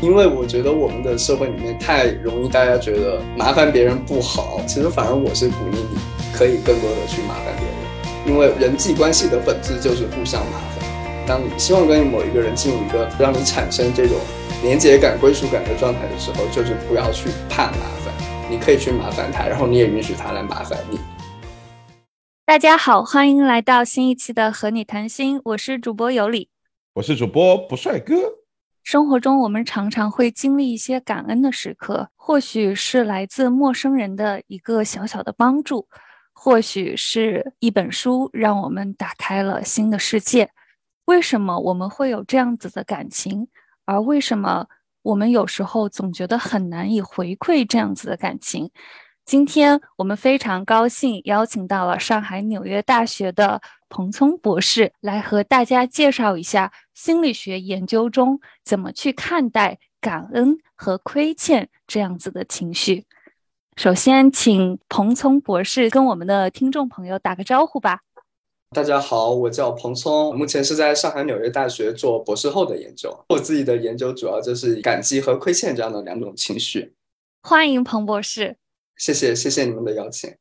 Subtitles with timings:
[0.00, 5.98] 因为我觉得我们的社会里面太容易大家觉得麻烦别人不好，其实反而我是鼓励你
[6.32, 11.26] 可以更多的去麻烦别人，因为人际关系的本质就是互相麻烦。
[11.26, 14.16] 当你希望跟某一个人进入一个让你产生这种
[14.62, 18.14] 连接感、归属感的状态的时候，就是不要去怕麻烦，
[18.48, 21.00] 你可以去麻烦他，然后你也允许他来麻烦你。
[22.46, 26.48] 大家好，欢迎来到新一期的和你谈心，我是主播有理，
[26.94, 28.37] 我是主播不帅哥。
[28.88, 35.86] 生活中，我们常常会经历一些感恩的时刻，或许是来自陌生人的一个小小的帮助，
[36.32, 40.48] 或许是一本书让我们打开了新的世界。
[41.04, 43.46] 为什么我们会有这样子的感情？
[43.84, 44.66] 而为什么
[45.02, 48.70] 我们有时候总觉得很难以回馈这样子的感情？
[49.22, 63.06] 今天我们非常高兴邀请到了上海纽约大学的彭聪博士来和大家介绍一下心理学研究中怎么去看待感恩和亏欠这样子的情绪。
[63.76, 68.00] 首先，请彭聪博士跟我们的听众朋友打个招呼吧。
[68.74, 73.24] 大家好，我叫彭聪，目前是在上海纽约大学做博士后的研究。
[73.28, 76.94] 我自己的研究主要就是感激和亏欠这样的两种情绪。
[77.42, 78.56] 欢迎彭博士。
[78.96, 80.34] 谢谢谢谢你们的邀请，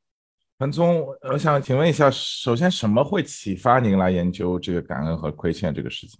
[0.59, 6.17] 彭总，我想请问一下，首先什么会启发您来研究这个感恩和亏欠这个事情？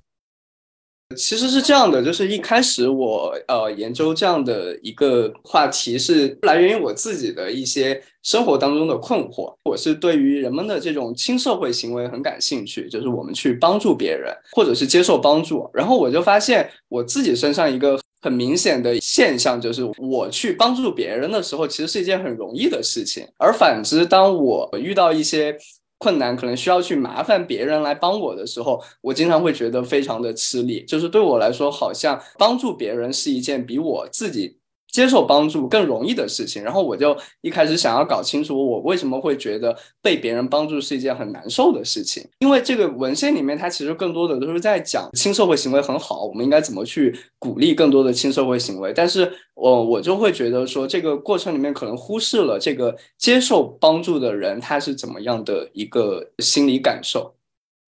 [1.15, 17.99] 其实是这样的，就是一开始我呃研究这样的一个话题是来源于我自己的一些生活当中的困惑，我是对于人们的这种轻社会行为很感兴趣，就是我们去帮助别人或者是接受帮助，然后我就发现我自己身上一个。
[18.21, 23.27] 很明显的现象就是，我去帮助别人的时候，其实是一件很容易的事情。
[23.37, 25.57] 而反之，当我遇到一些
[25.99, 30.83] 困难，可能需要去麻烦别人来帮我的时候，我经常会觉得非常的吃力。
[30.85, 34.57] 就是对我来说，好像帮助别人是一件比我自己。
[34.91, 42.27] 接受帮助更容易的事情，然后我就一开始想要搞清楚我为什么会觉得被别人帮助是一件很难受的事情。
[42.39, 48.91] 因为这个文献里面，它其实更多的都是在讲亲社会行为很好，我们应该怎么去鼓励更多的亲社会行为。
[48.93, 57.35] 但是，我我就会觉得说，这个过程里面可能忽视了这个接受帮助的人他是怎么样的一个心理感受。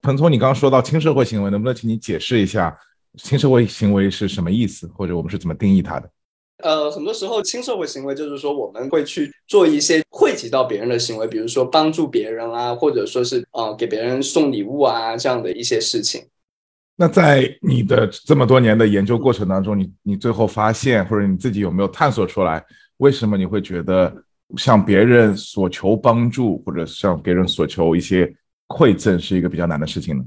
[0.02, 2.78] 彭聪，你刚刚说到亲社会行为，能不能请你解释一下
[3.18, 6.10] 轻社会行为是什么意思，或者我们是怎么定义它的？
[6.64, 16.22] 呃，很多时候轻社会行为就是说我们会去做一些惠及到别人的行为，比如说帮助别人啊，或者说是呃给别人送礼物啊这样的一些事情。
[16.98, 22.62] 那在你的这么多年的研究过程当中，你你最后发现或者你自己有没有探索出来，
[22.98, 24.14] 为什么你会觉得
[24.58, 28.30] 向别人索求帮助或者向别人索求一些
[28.68, 30.24] 馈赠是一个比较难的事情呢？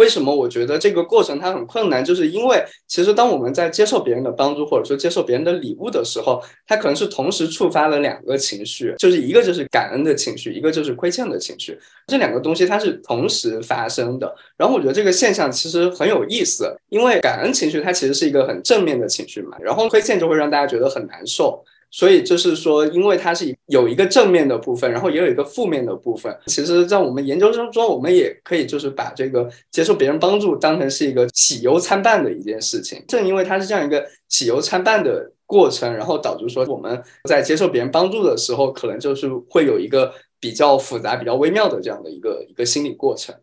[0.00, 2.02] 为什么我觉得这个过程它很困难？
[2.02, 11.78] 就是因为其实当我们在接受别人的帮助，或者说接受别人的礼物的时候，它可能是同时触发了两个情绪，就是一个就是感恩的情绪，一个就是亏欠的情绪。
[12.06, 14.34] 这两个东西它是同时发生的。
[14.56, 21.62] 然后我觉得这个现象其实很有意思，因为感恩情绪它其实是一个很正面的情绪嘛，然后亏欠就会让大家觉得很难受。
[21.92, 26.32] 所以就是说，因为它是有一个正面的部分，然后也有一个负面的部分。
[26.46, 33.04] 其实，在我们研究生中，我们也可以就是把这个接受别人帮助当成是一个喜忧参半的一件事情。
[33.08, 43.34] 正因为它是这样一个喜忧参半的过程，然后导致说我们在接受别人帮助的时候，可能就是会有一个比较复杂、比较微妙的这样的一个一个心理过程。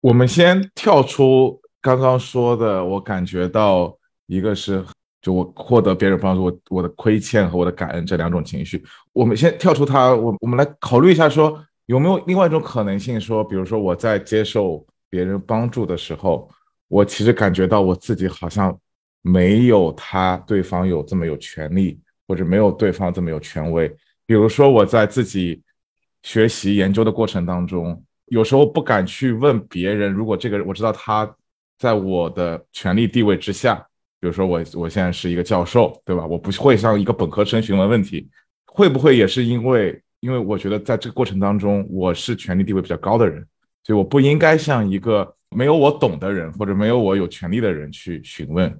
[0.00, 3.96] 我们先跳出刚刚说的，我感觉到
[4.26, 4.84] 一个是。
[5.26, 8.80] 就我获得别人帮助，我我的亏欠和我的感恩这两种情绪，
[9.12, 16.48] 我们先跳出它，我我们来考虑一下，说有没有另外一种可能性，说比如说我在接受别人帮助的时候，
[16.86, 18.78] 我其实感觉到我自己好像
[19.20, 21.98] 没有他对方有这么有权利，
[22.28, 23.88] 或者没有对方这么有权威。
[24.26, 25.60] 比如说我在自己
[26.22, 31.28] 学习研究的过程当中，有时候不敢去问别人，如果这个我知道他
[31.80, 33.84] 在我的权力地位之下。
[34.20, 36.26] 比如说我我现在是一个教授，对吧？
[36.26, 38.28] 我不会向一个本科生询问问题，
[38.64, 43.46] 会不会也是因为因为我觉得在这个过程当中我是权力地位比较高的人，
[43.84, 48.74] 所以我不应该向一个没有我懂的人或者没有我有权利的人去询问，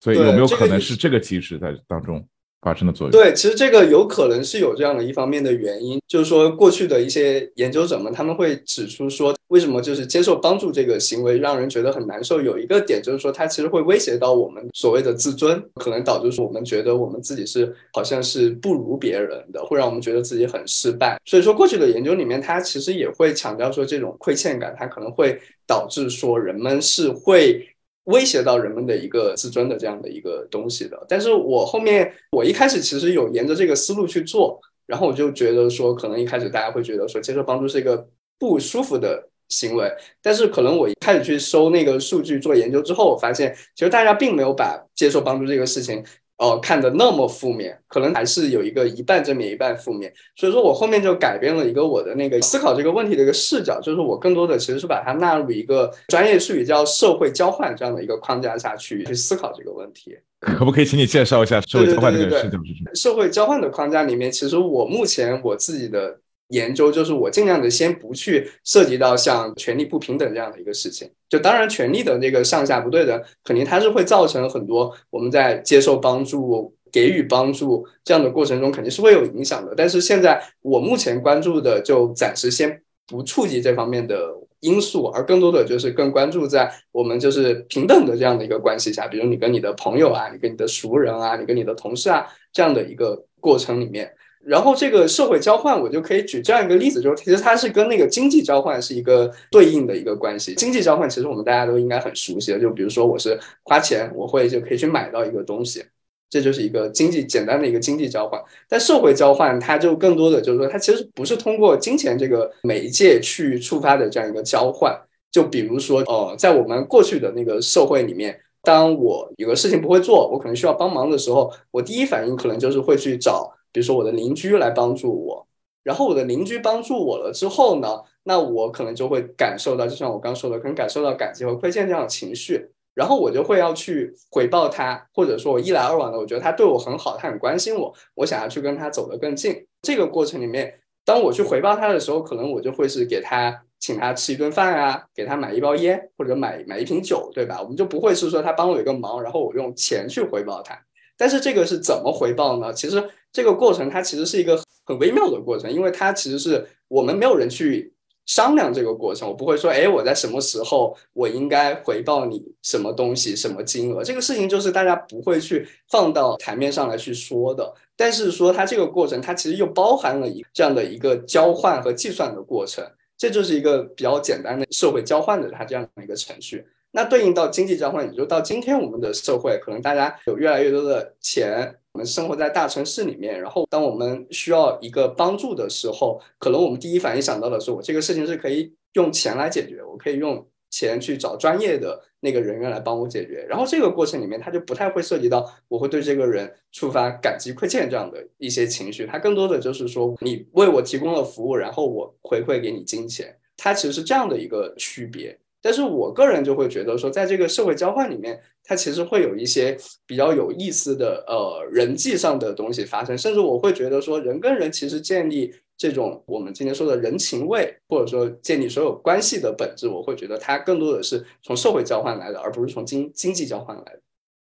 [0.00, 2.26] 所以有没有可能是这个机制在当中？
[2.60, 12.42] 发生的作用对，其实这个有可能是有这样的一方面的原因，就是说过去的一些研究者们他们会指出说，为什么就是接受帮助这个行为让人觉得很难受？
[12.42, 21.16] 有一个点就是说，它其实会威胁到我们所谓的自尊，可能导致说我们觉得我们自己是好像是不如别人的，会让我们觉得自己很失败。
[21.24, 27.64] 所以说过去的研究里面，它其实也会强调说，这种亏欠感它可能会导致说人们是会。
[28.08, 30.98] 威胁到人们的一个自尊的这样的一个东西的。
[31.08, 38.08] 但是我后面我一开始其实有沿着这个思路去做，然后我就觉得说，可能一开始大家会觉得说接受帮助是一个
[38.38, 39.90] 不舒服的行为，
[40.22, 46.04] 但是可能我一开始去收那个数据做研究之后，我发现其实大家并没有把接受帮助这个事情。
[46.38, 60.16] 哦，看的那么负面，可能还是有一个一半正面一半负面，所以说我后面就改变了一个我的那个思考这个问题的一个视角，就是我更多的其实是把它纳入一个专业术语叫社会交换这样的一个框架下去去思考这个问题。
[60.40, 62.94] 可不可以请你介绍一下社会交换这个视角是什么？
[62.94, 66.20] 社会交换的框架里面，其实我目前我自己的。
[66.48, 79.74] 研究就是我尽量的先不去涉及到像权力不平等这样的一个事情，就当然权力的那个上下不对等，肯定它是会造成很多我们在接受帮助、给予帮助这样的过程中肯定是会有影响的。
[79.76, 94.10] 但是现在我目前关注的就暂时先不触及这方面的因素，而更多的就是更关注在我们就是平等的这样的一个关系下，比如你跟你的朋友啊，你跟你的熟人啊，你跟你的同事啊这样的一个过程里面。
[94.44, 100.54] 然后这个社会交换，我就可以举这样一个例子，就是其实它是跟那个经济交换是一个对应的一个关系。
[100.54, 105.84] 经济交换其实我们大家都应该很熟悉的，就比如说我是花钱，我会就可以去买到一个东西，
[106.30, 108.40] 这就是一个经济简单的一个经济交换。
[108.68, 114.98] 但社会交换它就更多的就是说，它其实不是通过金钱这个媒介去触发的这样一个交换。
[115.30, 123.52] 就比如说，呃，在我们过去的那个社会里面，当我有个事情不会做，我可能需要帮忙的时候，我第一反应可能就是会去找。
[123.78, 125.46] 比如说我的邻居来帮助我，
[125.84, 139.64] 然后我的邻居帮助我了之后呢，那我可能就会感受到，就像我刚说的，可能感受到感激和亏欠这样的情绪，然后我就会要去回报他，或者说我一来二往的，我觉得他对我很好，他很关心我，我想要去跟他走得更近。
[139.82, 147.62] 这个过程里面，当我去回报他的时候，可能我就会是给他请他吃一顿饭啊，给他买一包烟或者买买一瓶酒，对吧？
[147.62, 150.76] 我们就不会是说他帮我一个忙，然后我用钱去回报他。
[151.18, 152.72] 但是这个是怎么回报呢？
[152.72, 157.92] 其实这个过程它其实是一个很微妙的过程，因为它其实是我们没有人去
[158.24, 159.28] 商量这个过程。
[159.28, 167.74] 我不会说，哎，我在什么时候我应该回报你什么东西、什么金额，这个事情就是大家不会去放到台面上来去说的。
[167.96, 172.84] 但是说它这个过程，它其实又包含了一这样的一个交换和计算的过程，
[173.16, 176.64] 这就是一个比较简单的社会交换的它这样的一个程序。
[176.90, 193.44] 那对应到经济交换，也就到今天我们的社会，可能大家有越来越多的钱，我们生活在大城市里面，然后当我们需要一个帮助的时候，可能我们第一反应想到的是，我这个事情是可以用钱来解决，我可以用钱去找专业的那个人员来帮我解决。
[193.48, 205.38] 然后这个过程里面，它就不太会涉及到我会对这个人触发感激亏欠这样的一些情绪，它更多的就是说，你为我提供了服务，然后我回馈给你金钱，它其实是这样的一个区别。
[205.60, 209.76] 但是我个人就会觉得说，在这个社会交换里面，它其实会有一些
[210.06, 224.00] 比较有意思的呃人际上的东西发生，甚至我会觉得说，人跟人其实建立这种我们今天说的人情味，或者说建立所有关系的本质，我会觉得它更多的是从社会交换来的，而不是从经经济交换来的。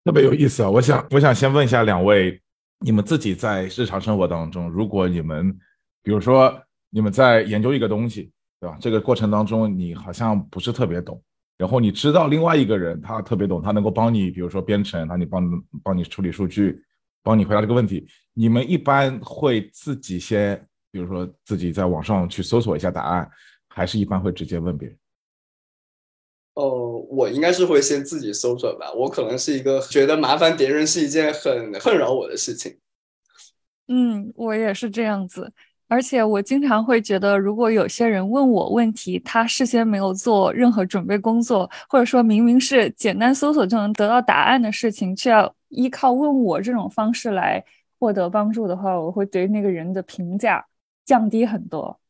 [0.07, 0.71] 特别有意思啊！
[0.71, 2.41] 我想，我想先问一下两位，
[2.81, 5.51] 你们自己在日常生活当中，如果你们，
[6.03, 6.55] 比如说
[6.91, 8.31] 你们在研究一个东西。
[8.65, 8.79] 对吧？
[8.81, 11.23] 这个过程当中，你好像不是特别懂，
[11.59, 16.83] 然后你知道另外一个人他特别懂，他能够帮你，比如说编程，他你帮帮你处理数据，
[17.23, 18.07] 帮你回答这个问题。
[18.33, 23.31] 你们一般会自己先，比如说自己在网上去搜索一下答案，
[23.69, 24.99] 还是一般会直接问别人？
[26.55, 28.91] 哦，我应该是会先自己搜索吧。
[28.95, 32.79] 我可能是一个觉得麻烦别人是一件很困扰我的事情。
[33.89, 35.53] 嗯，我也是这样子。
[35.95, 47.65] 而且我经常会觉得，如果有些人问我问题，他事先没有做任何准备工作，或者说明明是简单搜索就能得到答案的事情，却要依靠问我这种方式来
[48.01, 50.67] 获得帮助的话，我会对那个人的评价
[51.05, 52.01] 降低很多。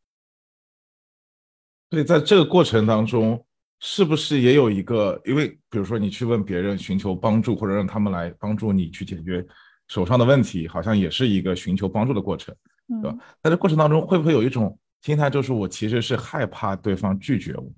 [1.91, 3.45] 对，在这个过程当中，
[3.81, 5.21] 是不是也有一个？
[5.27, 9.47] 因为比如说你去问别人寻求帮助，或者让他们来帮助你去解决
[9.89, 12.57] 手上的问题，好像也是一个寻求帮助的过程。
[12.89, 13.17] 对吧？
[13.43, 17.73] 在这过程当中，会不会有一种心态，就是我其实是害怕对方拒绝我，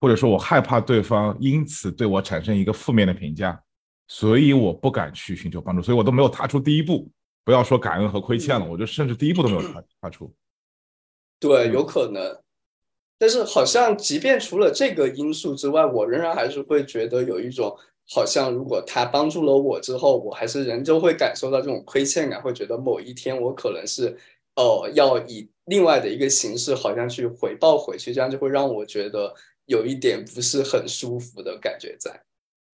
[0.00, 3.62] 或者说我害怕对方因此对我产生一个负面的评价，
[4.08, 7.10] 所以我不敢去寻求帮助，所以我都没有踏出第一步。
[7.42, 10.32] 不要说感恩和亏欠了，我就甚至第一步都没有踏踏出。
[11.40, 12.38] 对，有可能。
[13.18, 17.76] 但是好像即便除了这个因素之外，我仍然还是会觉得有一种，
[18.12, 24.18] 好像如果他帮助了我之后，我还是仍旧会感受到这种亏欠感，会觉得某一天我可能是。
[24.56, 29.32] 哦，要以另外的一个形式，好像去回报回去，这样就会让我觉得
[29.66, 32.20] 有一点不是很舒服的感觉在。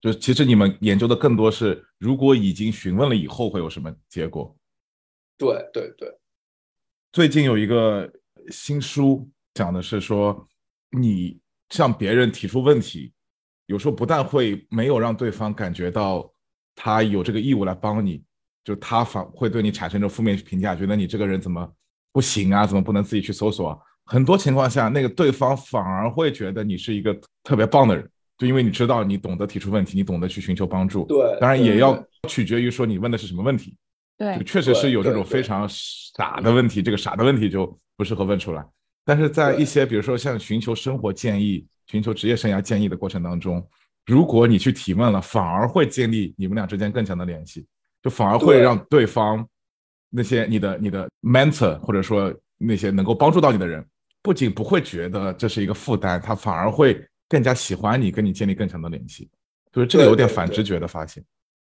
[0.01, 4.57] 就其实你们研究的更多是，如果已经询问了以后会有什么结果？
[5.37, 6.13] 对对对。
[7.13, 8.11] 最近有一个
[8.51, 10.49] 新书讲的是说，
[10.91, 11.39] 你
[11.69, 13.13] 向别人提出问题，
[13.67, 16.29] 有时候不但会没有让对方感觉到
[16.75, 18.23] 他有这个义务来帮你，
[18.65, 21.69] 就他反会对你产生一种负面评价，觉得你这个人怎么
[22.13, 23.71] 不行啊，怎么不能自己去搜索？
[23.71, 23.79] 啊？
[24.05, 28.09] 很多情况下，那个对方反而会觉得你是一个特别棒的人。
[28.39, 31.05] 就因为你知道，你懂得提出问题，你懂得去寻求帮助。
[31.07, 33.75] 对，当然也要取决于说你问的是什么问题。
[34.19, 38.65] 对，确实是有这种非常傻的问题，这个傻的问题就不适合问出来。
[39.05, 43.67] 但是在一些比如说像寻求生活建议、寻求职业生涯建议的过程当中，
[44.05, 47.67] 如果你去提问了，反而会建立你们俩之间更强的联系，
[48.03, 49.47] 就反而会让对方
[50.11, 53.85] 那些你的你的 mentor 或者说那些能够帮助到你的人，
[54.23, 57.05] 不仅不会觉得这是一个负担，他反而会。
[57.29, 59.29] 更加喜欢你，跟你建立更强的联系，
[59.73, 61.21] 就是这个有点反直觉的发现。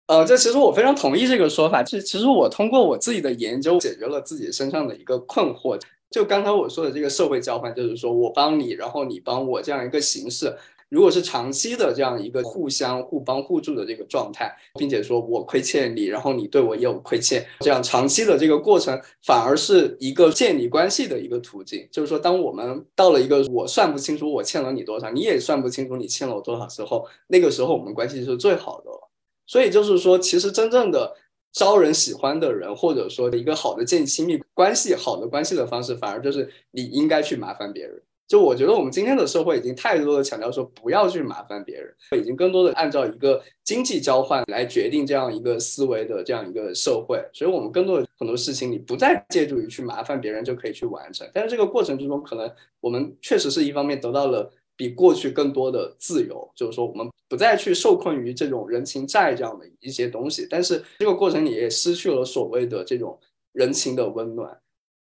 [0.09, 1.85] 呃，这其实我非常同意这个说法。
[1.85, 5.81] 其实，其实我通过我自己的研究，解决了自己身上的一个困惑。
[6.13, 10.55] 就刚才我说的这个社会交换，就是说我帮你，然后你帮我这样一个形式。
[10.91, 21.89] 如果是长期的这样一个互相互帮互助的这个状态，并且说我亏欠你，然后你对我也有亏欠，这样长期的这个过程，反而是一个建立关系的一个途径。
[21.91, 29.09] 就是说，当我们到了一个我算不清楚我欠了你多少，你也算不清楚你欠了我多少时候，那个时候我们关系是最好的了。
[29.47, 31.15] 所以就是说，其实真正的
[31.53, 38.01] 招人喜欢的人，或者说一个好的建立亲密关系、好的关系的方式，反而就是你应该去麻烦别人。
[38.29, 51.29] 就我觉得，我们今天的社会已经太多的强调说不要去麻烦别人，已经更多的按照一个经济交换来决定这样一个思维的这样一个社会，所以我们更多的很多事情，你不再借助于去麻烦别人就可以去完成。
[51.35, 63.19] 但是这个过程之中，可能我们确实是一方面得到了比过去更多的自由，就是说我们不再去受困于这种人情债这样的一些东西，但是这个过程你也失去了所谓的这种
[63.53, 64.55] 人情的温暖。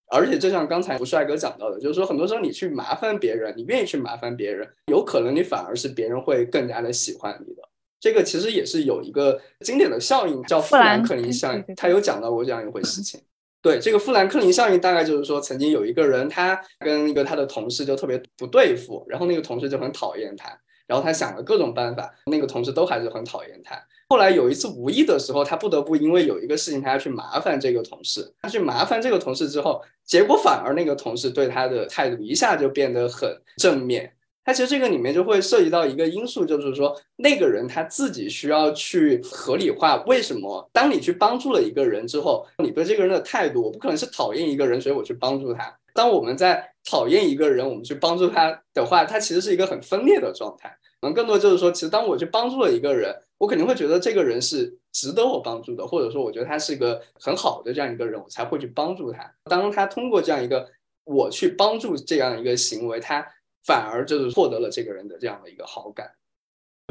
[0.08, 7.62] 而且就像刚才吴帅哥讲到的，就是说很多时候你去麻烦别人，你愿意去麻烦别人，有可能你反而是别人会更加的喜欢你的。
[8.00, 11.64] 这个其实也是有一个经典的效应，叫富兰克林效应。
[11.76, 13.22] 他有讲到过这样一回事情。
[13.62, 20.50] 对，这个富兰克林效应大概就是说，曾经有一个人，他跟一个他的同事就特别不对付，然后那个同事就很讨厌他，
[20.88, 23.76] 然后他想了各种办法，那个同事都还是很讨厌他。
[24.08, 28.34] 后来有一次无意的时候，他不得不因为有一个事情，他要去麻烦这个同事。
[28.42, 34.12] 他去麻烦这个同事之后，结果反而那个同事对他的态度一下就变得很正面。
[34.44, 45.76] 他其实这个里面就会涉及到一个因素，就是说那个人他自己需要去合理化为什么当你去帮助了一个人之后，你对这个人的态度，我不可能是讨厌一个人，所以我去帮助他。
[45.96, 50.70] 当我们在讨厌一个人，我们去帮助他的话，他其实是一个很分裂的状态。
[51.02, 53.16] 可能更多就是说，其实当我去帮助了一个人。
[53.38, 59.30] 我肯定会觉得这个人是值得我帮助的，或者说我觉得他是一个很好的这样一个人，我才会去帮助他。
[59.44, 60.66] 当他通过这样一个
[61.04, 63.28] 我去帮助这样一个行为，他
[63.66, 66.10] 反而就是获得了这个人的这样的一个好感。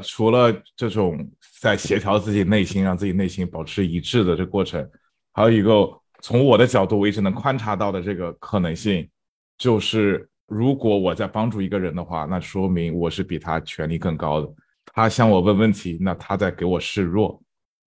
[0.02, 1.26] 除了这种
[1.62, 4.86] 在协调自己内心，让自己内心保持一致的这过程，
[5.32, 5.90] 还有一个
[6.24, 9.06] 从我的角度我一直能观察到的这个可能性，
[9.58, 14.48] 就是如果我在帮助一个人的话，那说明我是比他权力更高的。
[14.86, 17.38] 他向我问问题，那他在给我示弱。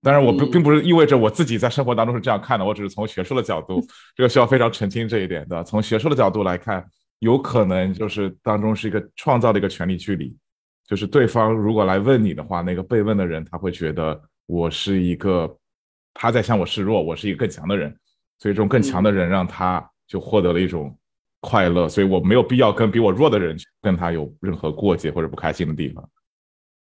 [0.03, 3.83] 当然，我不并不是意味着我自己在生活当中是这样看的，我只是从学术的角度，
[4.15, 5.63] 这个需要非常澄清这一点的。
[5.63, 6.85] 从学术的角度来看，
[7.17, 10.37] 有可能就是当中是一个创造的一个权力距离，
[10.85, 15.57] 就是对方如果来问你的话，那个被问的人他会觉得我是一个
[16.13, 17.97] 他在向我示弱，我是一个更强的人，
[18.39, 20.95] 所以这种更强的人让他就获得了一种
[21.41, 26.07] 快乐，所以我没有必要跟比我弱的人跟他有任何过节或者不开心的地方。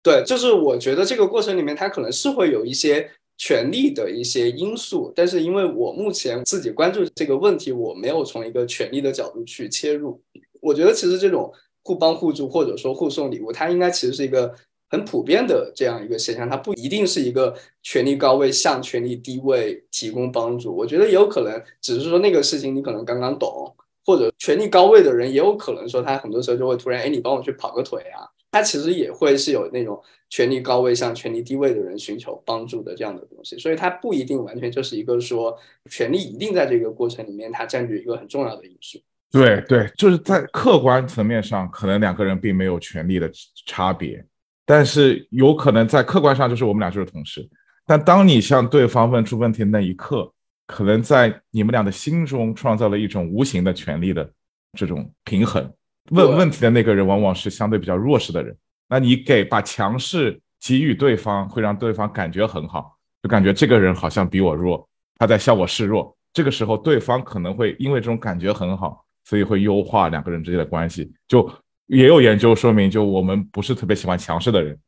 [0.02, 10.20] 对，就是我觉得这个过程里面，他可能是会有一些权力的一些因素，但是因为我目前自己关注这个问题，我没有从一个权力的角度去切入。
[10.60, 11.50] 我觉得其实这种
[11.82, 14.54] 互帮互助或者说互送礼物，它应该其实是一个
[14.94, 20.74] 很普遍的这样一个现象，它不一定是一个权力高位向权力低位提供帮助。
[20.74, 23.74] 我觉得也有可能只是说那个事情你可能刚刚懂，
[24.06, 28.22] 或者权力高位的人也有可能说他很多时候就会突然哎，你帮我去跑个腿啊。
[28.52, 35.58] 他其实也会是有那种权力高位向权力低位的人寻求帮助的这样的东西，所以它不一定完全就是一个说
[35.90, 39.00] 权力一定在这个过程里面它占据一个很重要的因素。
[39.32, 43.28] 对对，就是在客观层面上，可能两个人并没有权力的
[43.66, 44.24] 差别，
[44.66, 47.48] 但是有可能在客观上就是我们俩就是同事。
[47.86, 50.32] 但当你向对方问出问题的那一刻，
[50.66, 54.30] 可能在你们俩的心中创造了一种无形的权利的
[54.78, 55.70] 这种平衡。
[56.10, 58.56] 问问题的那个人往往是相对比较弱势的人，
[58.88, 66.16] 那你给把强势给予对方，会让对方感觉很好，就感觉这个人好像比我弱，他在向我示弱。
[66.32, 71.12] 这个时候，对方可能会因为这种感觉很好，所以会优化两个人之间的关系。
[71.28, 71.48] 就
[71.86, 74.78] 也有研究说明，就我们不是特别喜欢强势的人，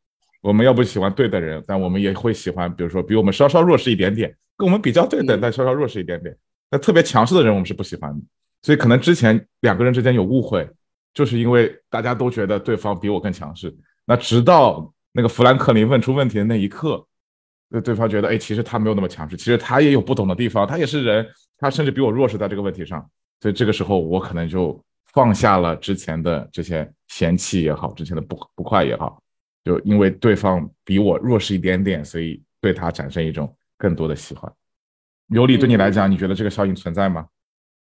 [0.41, 6.35] 我们要不喜欢对的人，但我们也会喜欢，比如说比我们稍稍弱势一点点，跟我们比较对等但稍稍弱势一点点。
[6.71, 8.19] 那特别强势的人，我们是不喜欢的。
[8.61, 10.67] 所以可能之前两个人之间有误会，
[11.13, 13.73] 就是因为大家都觉得对方比我更强势。
[14.05, 17.05] 那直到那个富兰克林问出问题的那一刻，
[17.69, 21.25] 那对方觉得，哎，其实他没有那么强势，其实他也有不懂的地方，他也是人，
[21.57, 23.07] 他甚至比我弱势在这个问题上。
[23.39, 24.83] 所以这个时候，我可能就
[25.17, 29.19] 放下了之前的这些嫌弃也好，之前的不不快也好，
[29.63, 34.53] 就因为对方比我弱势一点点，所以对他产生一种更多的喜欢。
[35.29, 37.25] 尤里，对你来讲，你觉得这个效应存在吗？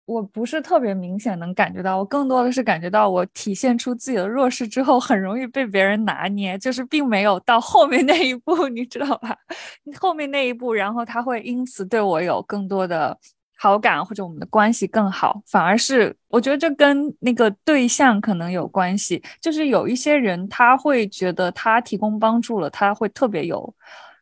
[0.05, 9.39] 我不是特别明显能感觉到，我更多的是感觉到我体现出自己的弱势之后，很容易被别人拿捏，就是并没有到后面那一步，你知道吧？
[10.01, 13.17] 后面那一步，然后他会因此对我有更多的
[13.63, 23.73] 好感，或者我们的关系更好，反而是我觉得这跟那个对象可能有关系，就是有一些人他会觉得他提供帮助了，他会特别有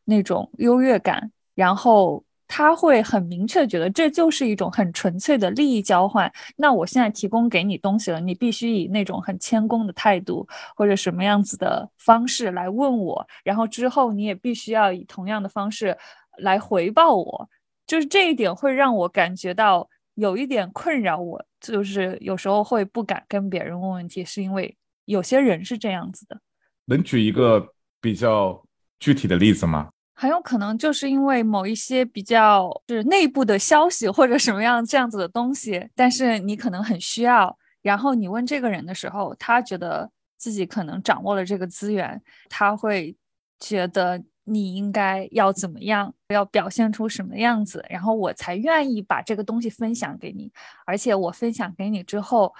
[0.04, 2.22] 那种优越感，然后。
[2.52, 6.28] 他会很明确觉得这就是一种很纯粹的利益交换。
[6.56, 10.44] 那我现在提供给你东西了，你必须以那种很谦恭的态度
[10.74, 15.96] 或者什么样子的方式来问我，然后之后你也必须要以同样的方式
[16.38, 17.48] 来回报我。
[17.90, 26.40] 就是这一点会让我感觉到有一点困扰，我就是有时候会不敢跟别人问问题，是因为有些人是这样子的。
[26.84, 27.66] 能举一个
[28.00, 28.64] 比较
[29.00, 29.90] 具体的例子吗？
[30.14, 43.16] 很有可能就是因为某一些比较是内部的消息或者什么样这样子的东西，但是你可能很需要，然后你问这个人的时候，他觉得自己可能掌握了这个资源，他会
[43.58, 50.50] 觉得你应该要怎么样，要表现出什么样子，然后我才愿意把这个东西分享给你，
[50.84, 52.52] 而且我分享给你之后，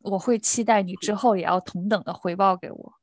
[0.00, 2.94] 我会期待你之后也要同等的回报给我。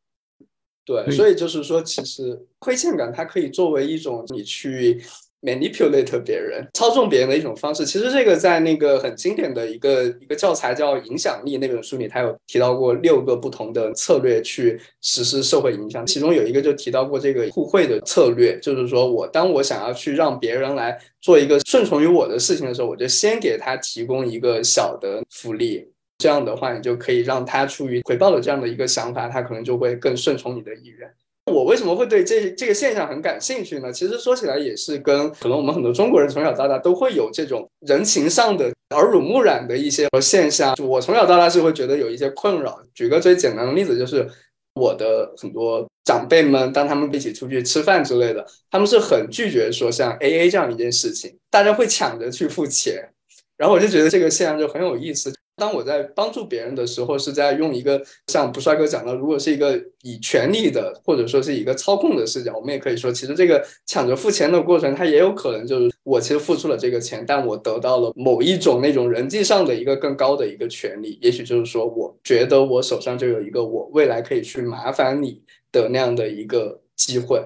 [0.83, 5.03] 对，所以就是说，其实亏欠感它可以作为一种你去
[5.45, 7.85] manipulate 别人、操纵别人的一种方式。
[7.85, 16.05] 其实这个在那个很经典的一个一个教材叫《影响力》那本书里，他有提到过六个不同的策略去实施社会影响。
[16.05, 25.87] 其中有一个就提到过这个互惠的策略，就是说我当我想要去让别人来做一个顺从于我的事情的时候，我就先给他提供一个小的福利。
[26.17, 31.13] 这样的话，你就可以让他出于回报的这样的一个想法，他可能就会更顺从你的意愿。
[31.51, 33.91] 我为什么会对这这个现象很感兴趣呢？
[33.91, 40.75] 其实说起来也是跟可能我们很多中国人从小到大都会有这种人情上的耳濡目染的一些现象。
[40.81, 42.79] 我从小到大是会觉得有一些困扰。
[42.95, 44.27] 举个最简单的例子，就是
[44.73, 53.07] 我的很多长辈们，当他们一起出去吃饭之类的，他们是很拒绝说像 A A 这样一件事情，大家会抢着去付钱。
[53.55, 55.31] 然后我就觉得这个现象就很有意思。
[55.57, 75.41] 当我在帮助别人的时候，是在用一个像不帅哥讲的，如果是一个以权力的，或者说是一个操控的视角，我们也可以说，其实这个抢着付钱的过程，它也有可能就是我其实付出了这个钱，但我得到了某一种那种人际上的一个更高的一个权利，也许就是说，我觉得我手上就有一个我未来可以去麻烦你
[75.71, 77.41] 的那样的一个机会，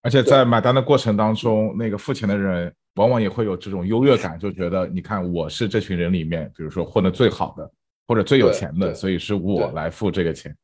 [0.00, 2.72] 而且在买单的过程当中，那个付钱的人。
[2.94, 7.70] 往往也会有这种优越感，就觉得你看我是这群人里面，比如说混得最好的
[8.06, 10.56] 或者最有钱的，所以是我来付这个钱。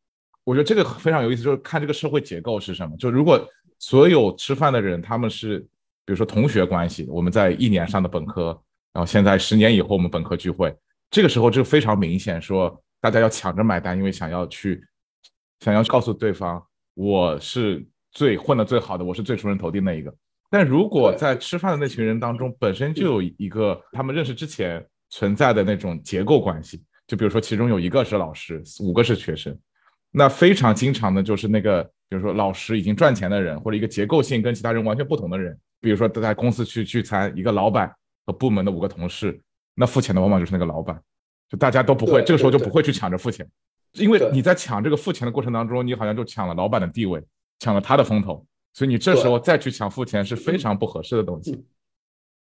[0.45, 2.97] 我觉得这个非常有意思，就是看这个社会结构是什么。
[2.97, 3.45] 就如果
[3.79, 5.59] 所有吃饭的人他们是
[6.05, 8.47] 比如说同学关系，我们在一年上的本科，
[8.93, 10.75] 然后现在十年以后我们本科聚会，
[11.11, 14.83] 这个时候就非常明显，说大家要抢着买单，因为想要去
[15.61, 16.65] 想要告诉对方
[16.95, 20.15] 我是最混得最好的，我是最出人头地那一个。
[20.51, 29.57] 但如果在吃饭的那群人当中，本身就有一个他们认识之前存在的那种结构关系，就比如说其中有一个是老师，五个是学生，
[30.11, 37.95] 那非常经常的就是那个，比如说老师已经赚钱的人，或者一个结构性跟其他人完全不同的人，比如说在公司去聚餐，一个老板
[38.27, 39.41] 和部门的五个同事，
[39.77, 41.01] 那付钱的往往就是那个老板，
[41.49, 43.49] 就大家都不会，这个时候就不会去抢着付钱，
[43.93, 47.23] 因为你在抢这个付钱的过程当中，你好像就抢了老板的地位，
[47.61, 48.45] 抢了他的风头。
[48.81, 51.67] 所以你这时候再去抢付钱是非常不合适的东西。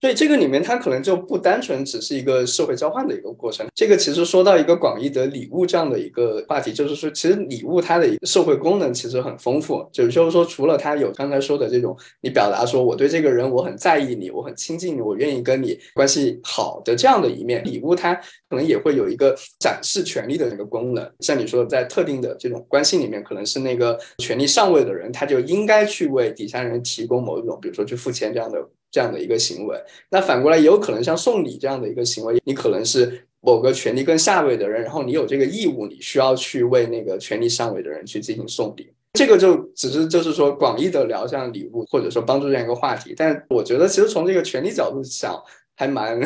[0.01, 3.67] 所以这个里面，它可能就不单纯只是一个社会交换的一个过程。
[3.75, 9.85] 这个其实说到一个广义的礼物这样的一个话题，就是说，其实礼物它的一个社会功能其实很丰富。
[9.93, 18.15] 就是就是说，除了它有刚才说的这种，你表达说我对这个人我很在意你，我很亲近你，我愿意跟你关系好的这样的一面，礼物它
[18.49, 21.11] 可能也会有一个展示权利的那个功能。
[21.19, 28.65] 像你说，在特定的这种关系里面，可能是那个权力上位的人，他就应该去为底下人提供某一种，比如说去付钱这样的。
[28.91, 29.77] 这样的一个行为，
[30.11, 38.91] 那反过来也有可能像送礼这样的一个行为，你可能是某个权力更下位的人，然后你有这个义务，你需要去为那个权力上位的人去进行送礼。
[39.15, 43.15] 这个就只是就是说广义的聊像礼物，或者说帮助这样一个话题。
[43.17, 45.41] 但我觉得其实从这个权力角度想，
[45.77, 46.21] 还蛮。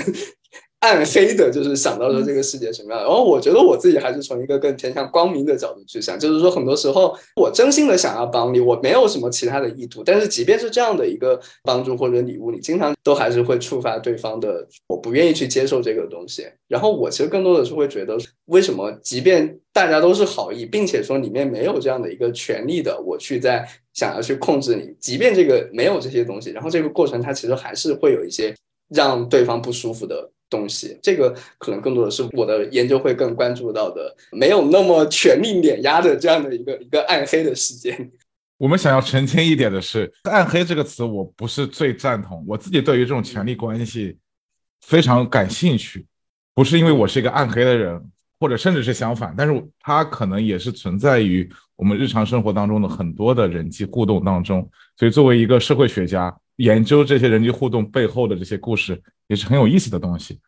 [0.83, 3.01] 暗黑的，就是想到说这个世界什么样。
[3.03, 10.03] 然后我觉得我自己还是从一个更偏向光明的角度去想，就是说很多时候我真心的想要帮你，我没有什么其他的意图。
[10.05, 16.45] 但是即便是这样的一个帮助或者礼物，你经常都还是会触发对方的，我不愿意去接受这个东西。
[16.67, 23.65] 然后我其实更多的是会觉得，为什么即便大家都是好意，并且说里面没有这样的一个权利的，我去在
[23.95, 28.53] 想要去控制你，即便这个没有这些东西，然后这个过程它其实还是会有一些
[28.89, 30.29] 让对方不舒服的。
[30.53, 38.13] 东西，这个可能更多的是我的研究会更关注到的，没有那么权力碾压的这样的一个一个暗黑的事件。
[38.59, 42.45] 我们想要澄清一点的是，“暗黑”这个词我不是最赞同。
[42.47, 44.17] 我自己对于这种权力关系
[44.83, 46.07] 非常感兴趣，
[46.55, 48.01] 不是因为我是一个暗黑的人，
[48.39, 54.71] 或者甚至是相反，但是它可能也是存在于我们日常生活当中的很多的人际互动当中。
[54.97, 59.01] 所以，作为一个社会学家，研究这些人机互动背后的这些故事。
[59.29, 60.39] 也是很有意思的东西，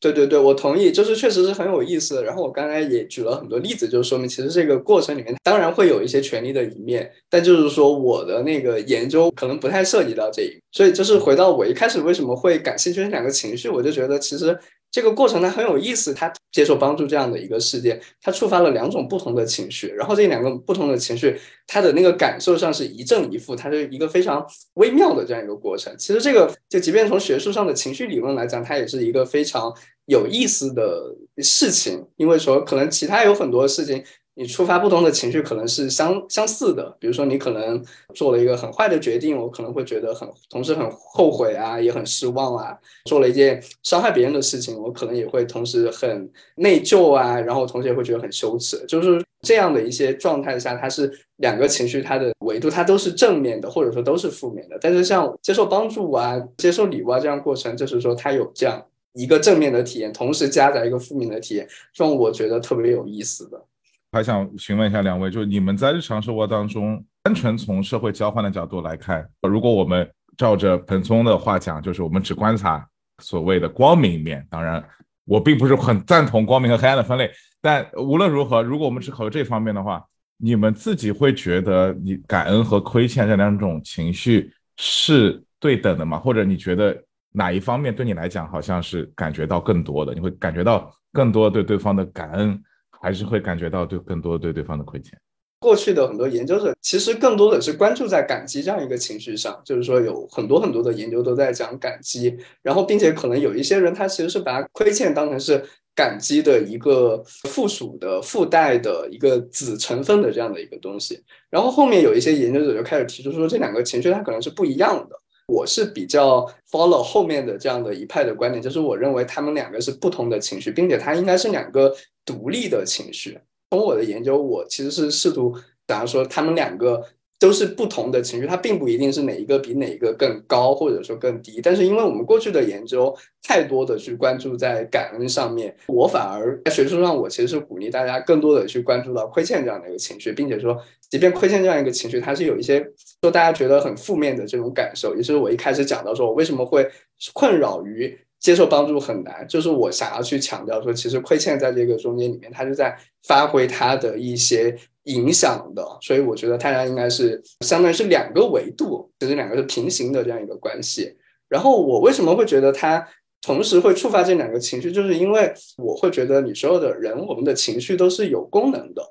[0.00, 2.22] 对对对，我同意，就是确实是很有意思。
[2.22, 14.58] 然后我刚才也举了很多例子，就说明其实这个过程里面当然会有一些权利的一面，但就是说我的那个研究可能不太涉及到这一，所以就是回到我一开始为什么会感兴趣这两个情绪，我就觉得其实。
[14.90, 25.94] 这个过程它很有意思，他接受帮助这样的一个事件，它触发了两种不同的情绪，然后这两个不同的情绪，它的那个感受上是一正一负，它是一个非常微妙的这样一个过程。
[25.96, 29.72] 其实这个就即便从学术上的情绪理论来讲，它也是一个非常
[30.06, 34.02] 有意思的事情，因为说可能其他有很多事情。
[34.40, 42.72] 你触发不同的情绪可能是相相似的，比如说你可能做了一个很坏的决定，我可能会觉得很同时很后悔啊，也很失望啊；
[43.04, 48.82] 做了一件伤害别人的事情，我可能也会同时很内疚啊，然后同时也会觉得很羞耻。
[48.88, 54.78] 就是这样的一些状态下，它是两个情绪，它的维度它都是正面的，或者说都是负面的。
[54.80, 63.62] 但是像接受帮助啊、接受礼物啊这样过程，就是说它有这样一个正面的体验，同时夹杂一个负面的体验，这种我觉得特别有意思的。
[64.12, 72.84] 还想询问一下两位，就是你们在日常生活当中，单纯从社会交换的角度来看，如果我们照着彭聪的话讲，就是我们只观察
[73.18, 74.44] 所谓的光明面。
[74.50, 74.82] 当然，
[75.26, 80.04] 我并不是很赞同光明和黑暗的分类，但无论如何，如果我们只考虑这方面的话，
[80.38, 86.18] 你们自己会觉得你感恩和亏欠这两种情绪是对等的吗？
[86.18, 90.12] 或者你觉得哪一方面对你来讲好像是感觉到更多的？
[90.14, 92.60] 你会感觉到更多对对方的感恩？
[93.00, 95.18] 还是会感觉到对更多对对方的亏欠。
[95.58, 105.62] 过去的很多研究者其实更多的是关注在感激这样一个情绪上，就是说有很多很多的研究都在讲感激，然后并且可能有一些人他其实是把亏欠当成是
[105.94, 111.22] 感激的一个附属的附带的一个子成分的这样的一个东西。
[111.50, 115.19] 然后后面有一些研究者就开始提出说这两个情绪它可能是不一样的。
[115.50, 121.92] 我是比较 follow 后面的这样的一派的观点，就是我认为他们两个是不同的情绪，并且它应该是两个
[122.24, 123.38] 独立的情绪。
[123.70, 125.54] 从我的研究，我其实是试图，
[125.86, 127.02] 假如说他们两个。
[127.40, 131.58] 都是不同的情绪，它并不一定是哪一个比哪一个更高，或者说更低。
[131.62, 142.86] 但是因为我们过去的研究太多的去关注在感恩上面，我反而在学术上，我其实是鼓励大家更多的去关注到亏欠这样的一个情绪，并且说，即便亏欠这样一个情绪，它是有一些
[143.22, 145.14] 说大家觉得很负面的这种感受。
[145.16, 146.88] 也是我一开始讲到说我为什么会
[147.32, 154.76] 困扰于接受帮助很难，就是我想要去强调说，其实亏欠在这个中间里面，它是在发挥它的一些。
[155.04, 161.16] 影响的，所以我觉得大家应该是相当于是两个维度，就是两个是平行的这样一个关系。
[161.48, 163.04] 然后我为什么会觉得它
[163.40, 169.02] 同时会触发这两个情绪，就是因为我会觉得你所有的人，我们的情绪都是有功能的。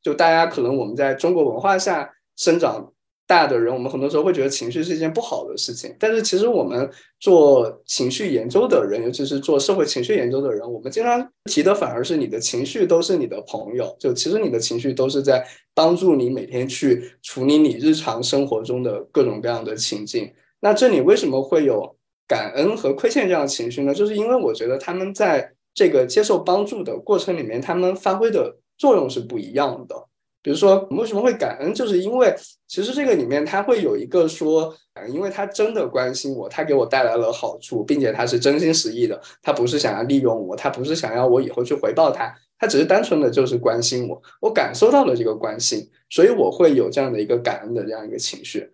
[0.00, 2.92] 就大家可能我们在中国文化下生长。
[3.32, 6.86] 大的人，我们很多时候会觉得情绪是一件不好的事情，但是其实我们
[7.18, 15.42] 做情绪研究的人，尤其是做社会情绪研究的人，我们经常提的反而是你的情绪都是你的朋友，就其实你的情绪都是在
[15.72, 20.30] 帮助你每天去处理你日常生活中的各种各样的情境。
[20.60, 21.96] 那这里为什么会有
[22.28, 23.94] 感恩和亏欠这样的情绪呢？
[23.94, 29.96] 就是因为我觉得他们在这个接受帮助的过程里面，他们发挥的作用是不一样的。
[30.42, 31.72] 比如说，为什么会感恩？
[31.72, 32.34] 就是因为
[32.66, 34.74] 其实这个里面他会有一个说，
[35.08, 48.68] 因为他真的关心我，他给我带来了好处，并且他是真心实意的，他不是想要利用我，他不是想要我以后去回报他，他只是单纯的就是关心我，我感受到了这个关心，所以我会有这样的一个感恩的这样一个情绪。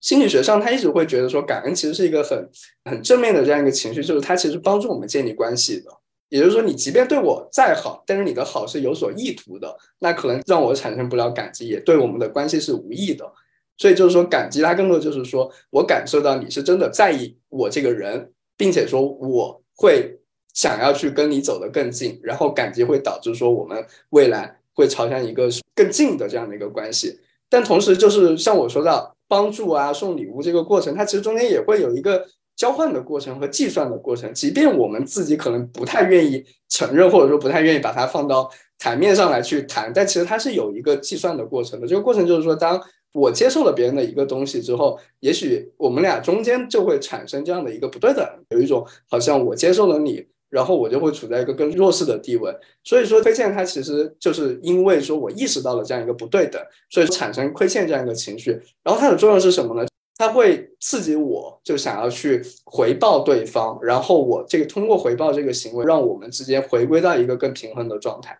[0.00, 2.48] 心理学上，他一直会觉得说，感恩其实是一个很
[2.84, 5.90] 很正面的这样一个情绪，就是它其实帮助我们建立关系的。
[6.32, 13.30] 也就是说，你即便对我再好，但是你的好是有所意图的，那可能让我产生不了感激，也对我们的关系是无益的。
[13.76, 20.18] 所以就是说，感激它更多就是说我感受到你是真的在意我这个人，并且说我会
[20.54, 27.20] 想要去跟你走得更近，然后感激会导致说我们未来会朝向一个更近的这样的一个关系。
[27.50, 32.26] 但同时，就是像我说到帮助啊、送礼物这个过程，它其实中间也会有一个。
[32.56, 41.86] 交换的过程和计算的过程，即便我们自己可能不太愿意承认，或者说不太愿意把它放到台面上来去谈，但其实它是有一个计算的过程的。
[41.86, 42.80] 这个过程就是说，当
[43.12, 52.50] 我接受了别人的一个东西之后，也许我们俩中间就会产生这样的一个不对等，有一种好像我接受了你，然后我就会处在一个更弱势的地位。
[52.84, 58.52] 所以说，亏欠它其实就是因为说我意识到了这样一个不对等，所以产生亏欠这样一个情绪。
[58.82, 59.86] 然后它的作用是什么呢？
[60.22, 68.38] 它会刺激我，就想要去回报对方，然后我这个通过回报这个行为，让我们之间回归到一个更平衡的状态。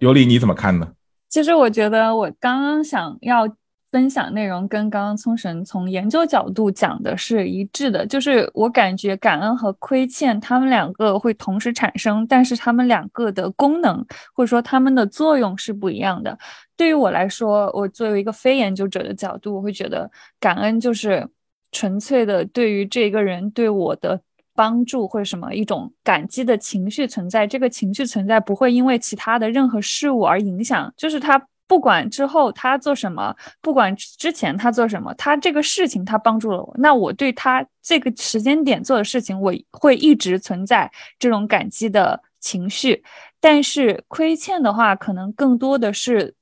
[0.00, 0.92] 尤里，你怎么看呢？
[1.28, 3.46] 其实我觉得我刚刚想要。
[3.94, 14.04] 分享内容跟刚刚聪神从研究角度讲的是一致的，就是我感觉感恩和亏欠，他们两个会同时产生，但是他们两个的功能
[14.34, 16.36] 或者说他们的作用是不一样的。
[16.76, 21.24] 对于我来说，我作为一个非研究者的角度，我会觉得感恩就是
[21.70, 24.20] 纯粹的对于这个人对我的
[24.56, 31.40] 帮助或者什么一种感激的情绪存在，这个情绪存在不会因为其他的任何事物而影响，就是它。
[31.66, 43.02] 不管之后他做什么，不管之前他做什么，他这个事情他帮助了我，那我对他这个时间点做的事情，我会一直存在这种感激的情绪。
[43.40, 46.34] 但是亏欠的话，可能更多的是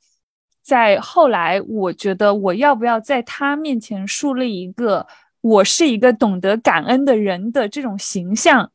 [0.61, 5.07] 在后来，我觉得我要不要在他面前树立一个
[5.41, 8.73] 我是一个懂得感恩的人的这种形象，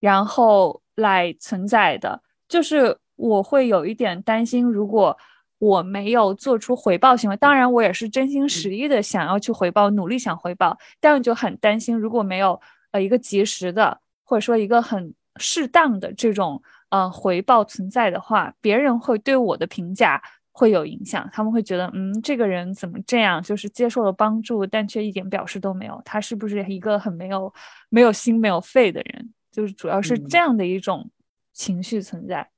[0.00, 5.16] 然后来存在的，就是我会有一点担心，如果。
[5.58, 12.60] 我没有做出回报行为，当然我也是真心实意的想要去回报，努力想回报，但就很担心，如果没有
[12.92, 27.52] 呃一个及时的或者说一个很适当的这种呃回报存在的话，别人会对我的评价会有影响，他们会觉得嗯这个人怎么这样，就是接受了帮助，但却一点表示都没有，他是不是一个很没有
[27.88, 29.32] 没有心没有肺的人？
[29.50, 31.10] 就是主要是这样的一种
[31.52, 32.48] 情绪存在。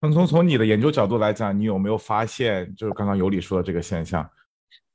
[0.00, 4.28] 从从从你的研究角度来讲，你有没有发现，就是刚刚尤里说的这个现象？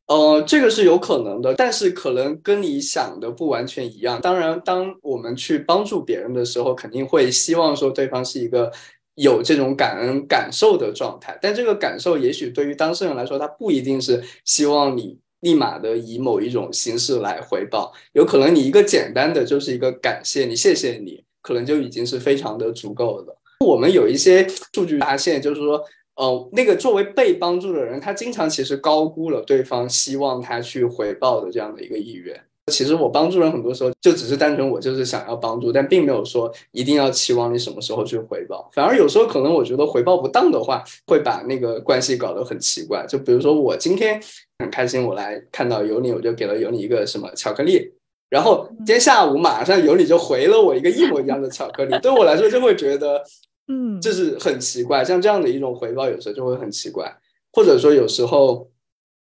[0.08, 4.20] 呃，这个是有可能的，但是可能跟你想的不完全一样。
[4.20, 8.72] 当然，当我们去帮助别人的时候，肯定会希望说对方是一个
[9.14, 11.38] 有这种感恩感受的状态。
[11.40, 17.94] 但这个感受，也许对于当事人来说，他不一定是希望你立马的以某一种形式来回报。
[18.14, 23.36] 有可能你一个简单的就是一个感谢你，谢谢你，可能就已经是非常的足够的。
[23.66, 25.82] 我们有一些数据发现，就是说，
[26.16, 32.40] 呃，那个作为被帮助的人，他经常其实高估了对方希望他去回报的这样的一个意愿。
[32.72, 38.68] 其实我帮助人很多时候就只是单纯我就是想要帮助，但并没有说一定要期望你什么时候去回报。
[38.74, 43.06] 反而有时候可能我觉得回报不当的话，会把那个关系搞得很奇怪。
[43.08, 44.20] 就比如说我今天
[44.58, 47.92] 很开心，我来看到有你，我就给了有你一个什么巧克力。
[48.32, 53.24] 然后今天下午马上有你就回了我一个一模一样的巧克力，对我来说就会觉得，
[53.68, 55.04] 嗯，这是很奇怪。
[55.04, 57.16] 像这样的一种回报，有时候就会很奇怪。
[57.52, 58.70] 或者说有时候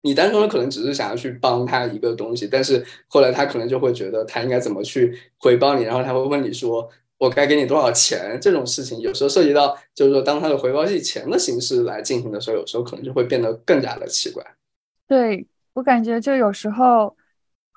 [0.01, 8.37] 你单纯的可能只是想要去帮他一个东西，但是后来他可能就会觉得他应该怎么去回报你，然后他会问你说我该给你多少钱？
[8.41, 14.43] 这种事情有时候涉及到，就是说当他的回报是以钱的形式来进行的时候，有时候可能就会变得更加的奇怪。
[15.07, 17.15] 对我感觉就有时候。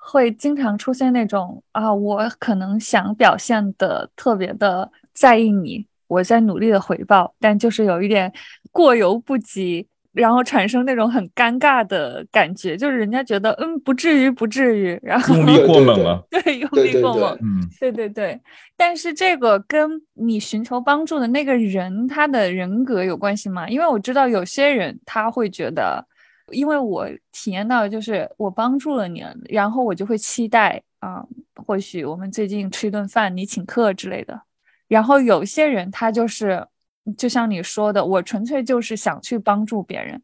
[0.01, 8.29] 会经常出现那种啊，我可能想表现的特别的在意你，我在努力的回报，但就是有一点
[8.73, 18.37] 过犹不及，然后产生那种很尴尬的感觉，就是人家觉得嗯不至于不至于，然后用力过猛了，对， 用力过猛，嗯，对对对，
[18.75, 23.69] 但是这个跟你寻求帮助的那个人他的人格有关系吗？
[23.69, 26.05] 因为我知道有些人他会觉得。
[26.51, 31.23] 因为我体验到就是我帮助了你，然后我就会期待啊，
[31.63, 34.41] 或许我们最近吃一顿饭，你请客之类的。
[34.89, 36.67] 然后有些人他就是，
[37.15, 40.19] 就像你说的，我纯粹就是想去帮助别人，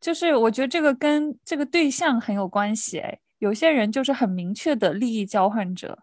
[0.00, 2.98] 就是我觉得这个跟这个对象很有关系。
[2.98, 5.98] 哎，有些人就是很明确的利益交换者。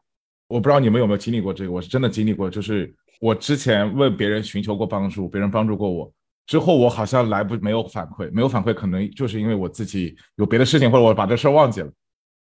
[0.47, 6.11] 我不知道你们有没有经历过这个，我是真的经历过，就是我之前问别人寻求过帮助，别人帮助过我
[6.47, 11.91] 之后，我好像来不没有反馈，没有反馈，可能就是因为我自己有别的事情，或者我把这事儿忘记了。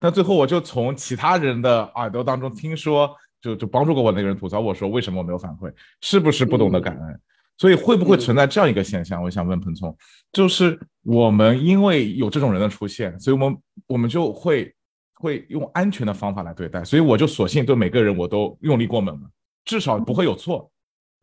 [0.00, 3.14] 但最后我就从其他人的耳朵当中听说。
[3.40, 7.20] 就就帮助过我那个人吐槽我说为什么我没有反馈，是不是不懂得感恩？
[7.58, 9.22] 所以会不会存在这样一个现象？
[9.22, 9.96] 我想问彭聪，
[10.32, 14.74] 就是我们因为有这种人的出现，所以我们我们就会
[15.14, 19.30] 会用安全的方法来对待，所以我就索性对每个人我都用力过猛了，
[19.64, 20.70] 至少不会有错。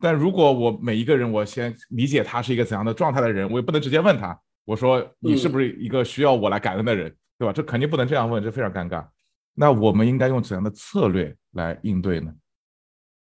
[0.00, 7.52] 但如果我每一个人我先理解他是一个怎样的状态的人，我也不能直接问他，我说你是不是一个需要我来感恩的人，对吧？
[7.52, 9.06] 这肯定不能这样问，这非常尴尬。
[9.54, 12.32] 那我们应该用怎样的策略来应对呢？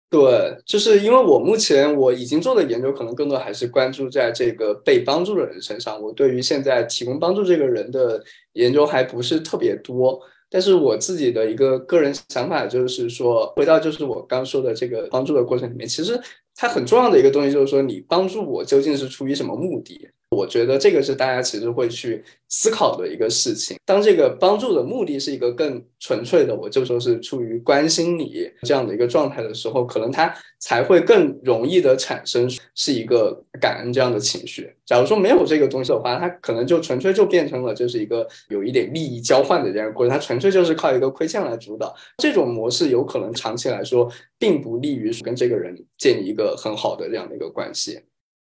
[0.10, 6.02] 对，就是因为我目前我已经做的研究，可能更多还是关注在这个被帮助的人身上。
[6.02, 10.20] 我对于现在提供帮助这个人的研究还不是特别多。
[10.50, 16.20] 但是我自己的一个个人想法就是说，回到就是我刚说的这个帮助的过程里面，其实
[16.56, 20.10] 它很重要的一个东西就是说，你帮助我究竟是出于什么目的？
[20.30, 23.78] 我觉得这个是大家其实会去思考的一个事情。
[23.84, 34.72] 当这个帮助的目的是一个更纯粹的，我就说是出于关心你这样的一个状态的时候，可能他才会更容易的产生是一个感恩这样的情绪。
[34.86, 41.96] 假如说没有这个东西的话，他可能就纯粹就变成了就是一个有一点利益交换的这样过程，他纯粹就是靠一个亏欠来主导。
[42.20, 48.00] 这种模式有可能长期来说并不利于跟这个人建立一个很好的这样的一个关系。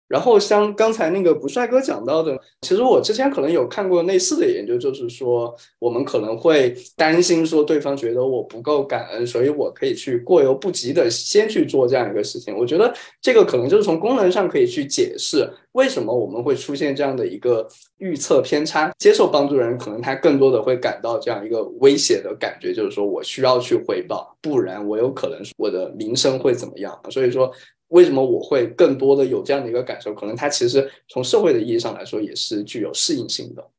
[0.08, 12.58] 然后像刚才那个不帅哥讲到的，其实我之前可能有看过类似的研究，就是说我们可能会担心说对方觉得我不够感恩，所以我可以去过犹不及的先去做这样一个事情。
[12.58, 17.68] 我觉得这个可能就是从功能上可以去解释为什么我们会出现这样的一个
[17.98, 18.92] 预测偏差。
[18.98, 26.98] 接受帮助人可能他更多的会感到这样一个威胁的感觉，就是说我需要去回报，不然我有可能我的名声会怎么样。
[27.10, 27.52] 所以说。
[27.90, 30.14] 为什么我会更多的有这样的一个感受？
[30.14, 33.70] 可能它其实从社会的意义上来说，也是具有适应性的。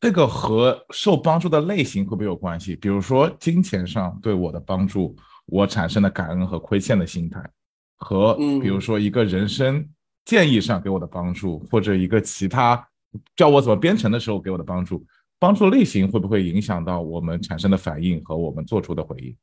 [0.00, 2.76] 这个和受帮助的类型会不会有关系？
[2.76, 5.16] 比如说金钱上对我的帮助，
[5.46, 7.42] 我产生的感恩和亏欠的心态，
[7.96, 9.88] 和比如说一个人生
[10.26, 12.86] 建议上给我的帮助，或者一个其他
[13.34, 15.04] 教我怎么编程的时候给我的帮助，
[15.38, 19.34] 帮助类型会不会影响到我们产生的反应和我们做出的回应？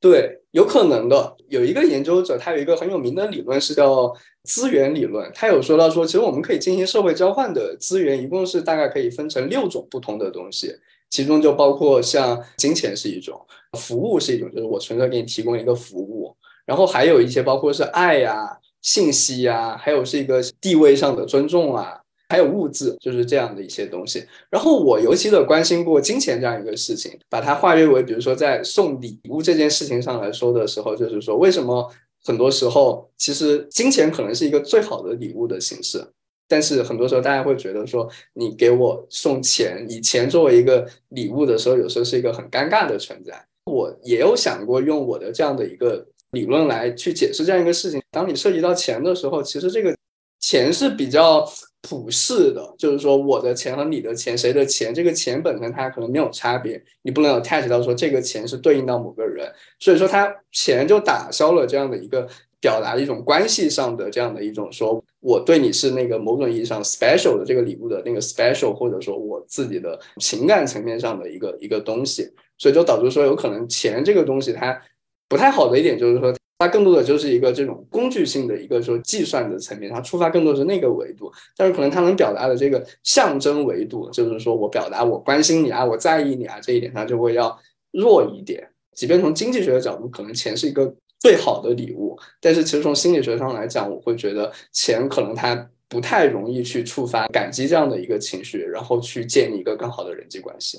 [0.00, 1.36] 对，有可能的。
[1.48, 4.10] 有一个研究者，他有一个很有名的理论，是叫
[4.44, 5.30] 资源理论。
[5.34, 10.74] 他有说到说，其实我们可以进行社会交换的资源，一共是大概可以分成六种不同的东西，
[11.10, 13.38] 其中就包括像金钱是一种，
[13.78, 16.34] 服务是一种，就是我纯粹给你提供一个服务，
[16.64, 21.99] 然后还有一些包括是爱呀、信息呀，还有是一个地位上的尊重啊。
[22.30, 24.24] 还有物质，就是这样的一些东西。
[24.48, 31.92] 然后我尤其的关心过金钱这样一个事情，把它划约为，比如说在送礼物这件事情上来说的时候，就是说为什么
[32.24, 36.06] 很多时候其实金钱可能是一个最好的礼物的形式，
[36.46, 43.44] 但是很多时候大家会觉得说，你给我送钱，以钱作为一个礼物的时候，有时候是一个很尴尬的存在。
[43.64, 48.00] 我也有想过用我的这样的一个理论来去解释这样一个事情。
[48.12, 49.92] 当你涉及到钱的时候，其实这个
[50.38, 51.44] 钱是比较。
[51.82, 62.28] 普世的，就是说我的钱和你的钱，谁的钱，这个钱本身它可能没有差别，你不能有 attach 到说这个钱是对应到某个人，所以说它钱就打消了这样的一个
[62.60, 74.80] 表达一种关系上的这样的一种说我对你是那个某种意义上 special 的这个礼物的那个 special，或者说我自己的情感层面上的一个一个东西，所以就导致说有可能钱这个东西它
[75.28, 76.34] 不太好的一点就是说。
[76.60, 87.58] 它更多的就是一个这种工具性的一个说计算的层面，它出发更多是那个维度，但是可能它能表达的这个象征维度，就是说我表达我关心你啊，我在意你啊这一点，它就会要
[87.92, 88.68] 弱一点。
[88.92, 100.78] 即便从经济学的角度，可能钱是一个最好的礼物，但是其实从心理学上来讲，我会觉得钱可能它不太容易去触发感激这样的一个情绪，然后去建立一个更好的人际关系。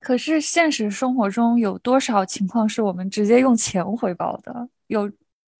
[0.00, 4.68] 可是现实生活中有多少情况是我们直接用钱回报的？
[4.88, 5.08] 有。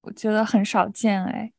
[0.02, 1.52] 我觉得很少见哎，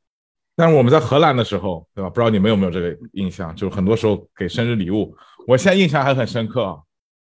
[0.55, 2.09] 但是我们在荷兰的时候，对吧？
[2.09, 3.55] 不知道你们有没有这个印象？
[3.55, 5.15] 就是很多时候给生日礼物，
[5.47, 6.81] 我现在印象还很深刻。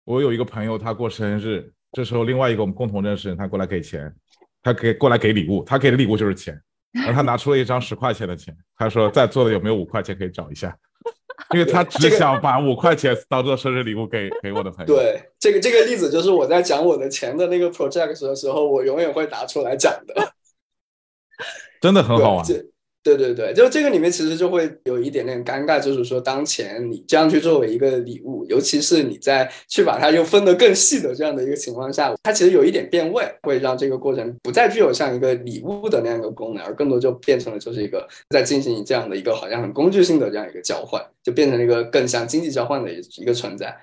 [0.05, 4.13] 我有一个朋友，他过生日，这时候另外一个我们共同认识人，他过来给钱，
[4.63, 6.61] 他给过来给礼物，他给的礼物就是钱，
[6.93, 10.77] 然后他拿出了一张十块钱的钱，他说在座的有没有五块钱可以找一下？
[11.55, 14.95] 因为他只想把五块钱当做生日礼物给给我的朋友。
[14.95, 20.33] 对，这个这个例子就是我在讲我的钱的那个 project 的时候，我永远会拿出来讲的。
[21.81, 22.47] 真的很好玩。
[23.05, 43.77] 对对对，就这个里面其实就会有一点点尴尬，就是说当前你这样去作为一个礼物，尤其是你在去把它又分得更细的这样的一个情况下，它其实有一点变味，会让这个过程不再具有像一个礼物的那样一个功能，而更多就变成了就是一个在进行这样的一个好像很工具性的这样一个交换，就变成了一个更像经济交换的一个存在。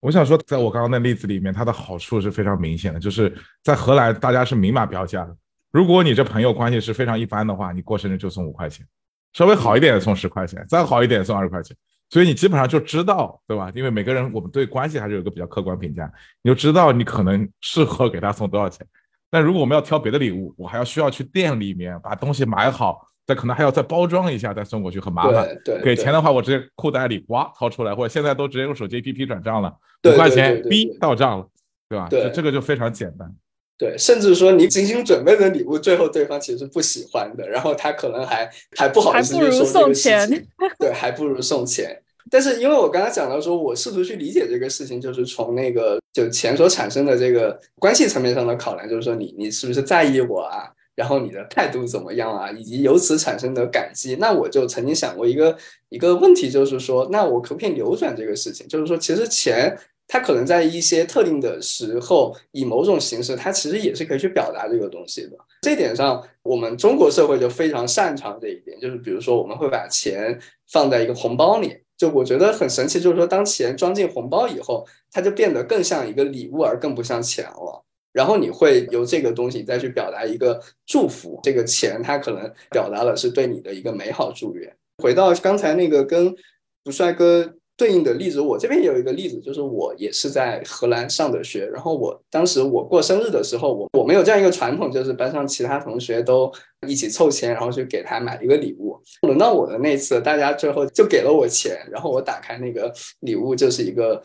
[0.00, 3.34] 我想说，在我刚刚那例子里面，它的好处是非常明显的，就是
[3.64, 5.34] 在荷兰大家是明码标价的。
[5.70, 8.86] 如果你这朋友关系是非常一般的话，你过生日就送五块钱，
[9.32, 11.76] 稍微好一点的送十块钱，再好一点送二十块钱，
[12.08, 13.70] 所以你基本上就知道，对吧？
[13.74, 16.10] 因为每个人我们对关系还是有个比较客观评价，
[16.42, 18.86] 你就知道你可能适合给他送多少钱。
[19.30, 25.46] 但如果我们要挑别的礼物，我还要需要去店里面把东西买好，再可能还要再包装一下再送过去，很麻烦。
[25.62, 31.46] 对，给钱的话，我直接裤袋里哇掏出来，或者现在都直接用手机 APP 转账了，五块钱 B 到账了，
[31.90, 32.08] 对吧？
[32.08, 33.30] 对，这个就非常简单。
[33.78, 40.46] 对，甚至说你精心准备的礼物，最后对方其实不喜欢的，然后他可能还还不好意思去说这个事情。
[40.80, 41.96] 对，还不如送钱。
[42.28, 50.68] 但是因为我刚才讲到说，我试图去理解这个事情，就是从那个就钱所产生的这个关系层面上的考量，就是说你你是不是在意我啊？
[50.96, 52.50] 然后你的态度怎么样啊？
[52.50, 54.16] 以及由此产生的感激。
[54.16, 55.56] 那我就曾经想过一个
[55.88, 58.66] 一个问题，就是说，那我可不可以扭转这个事情？
[58.66, 59.78] 就是说，其实钱。
[60.10, 65.36] 它可能在一些特定的时候，以某种形式，它其实也是可以去表达这个东西的。
[65.60, 70.40] 这点上，我们中国社会就非常擅长这一点，就是比如说，我们会把钱
[70.72, 77.84] 放在一个红包里，就我觉得很神奇，就是说，当钱装进红包以后，它就变得更像一个礼物，而更不像钱了。
[78.10, 84.74] 然后你会由这个东西再去表达一个祝福，这个钱它可能表达了是对你的一个美好祝愿。
[85.02, 86.34] 回到刚才那个跟
[86.82, 87.54] 不帅哥。
[87.78, 96.52] 对应的例子，我这边也有一个例子，就是我也是在荷兰上的学，然后我当时我过生日的时候，我我们有这样一个传统，就是班上其他同学都
[96.88, 99.00] 一起凑钱，然后去给他买一个礼物。
[99.22, 104.20] 轮到我的那次，大家最后就给了我钱，然后我打开那个礼物，就是一个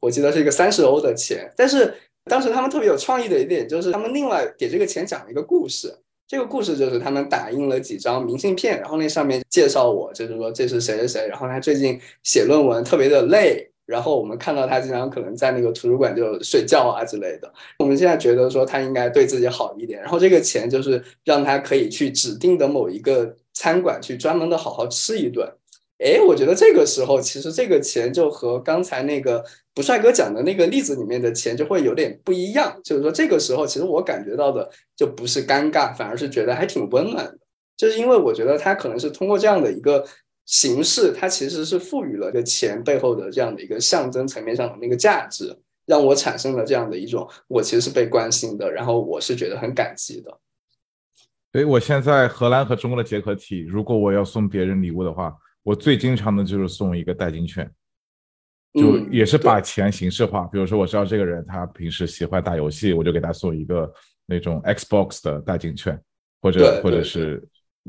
[0.00, 5.96] 我记得是一个三十欧的钱，但是当时他们特别有创意的一点，就是他们另外给这个钱讲了一个故事。
[6.30, 17.52] 这个故事就是他们打印了几张明信片，然后那上面介绍我，就是说这是谁谁谁，然后他最近写论文特别的累，然后我们看到他经常可能在那个图书馆就睡觉啊之类的。
[17.80, 25.52] 我们现在觉得说他应该对自己好一点，然后这个钱就是让他可以去指定的某一个餐馆去专门的好好吃一顿。
[26.02, 29.44] 哎，我觉得这个时候其实这个钱就和刚才那个
[29.74, 32.80] 不帅哥讲的那个例子里面的钱就会有点不一样。
[32.82, 37.38] 就是说这个时候，其实我感觉到的就不是尴尬，反而是觉得还挺温暖的。
[37.76, 40.02] 就是因为我觉得他可能是通过这样的一个
[40.46, 50.38] 形式，他其实是赋予了这钱背后的这样的一个象征层面上的那个价值，让我产生了这样的一种我其实是被关心的，然后我是觉得很感激的。
[51.52, 55.34] 所以我现在荷兰和中国的结合体，如果我要送别人礼物的话。
[55.62, 57.70] 我最经常的就是送一个代金券，
[58.74, 60.46] 就也是把钱形式化。
[60.46, 63.92] 比如说，我知道这个人他平时喜欢打游戏，我就给他送一个
[64.26, 66.00] 那种 Xbox 的代金券，
[66.40, 67.46] 或者或者是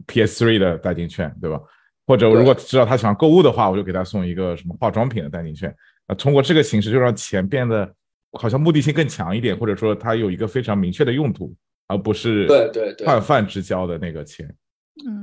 [0.07, 1.59] PS3 的代金券，对吧？
[2.07, 5.73] 或者如果知道他喜欢购物的话，我就给他送一个什么化妆品的代金券。
[6.07, 7.89] 啊，通过这个形式，就让钱变得
[8.33, 11.55] 好像目的性更强一点，或者说他有一个非常明确的用途，
[11.87, 14.53] 而不是对对对泛泛之交的那个钱。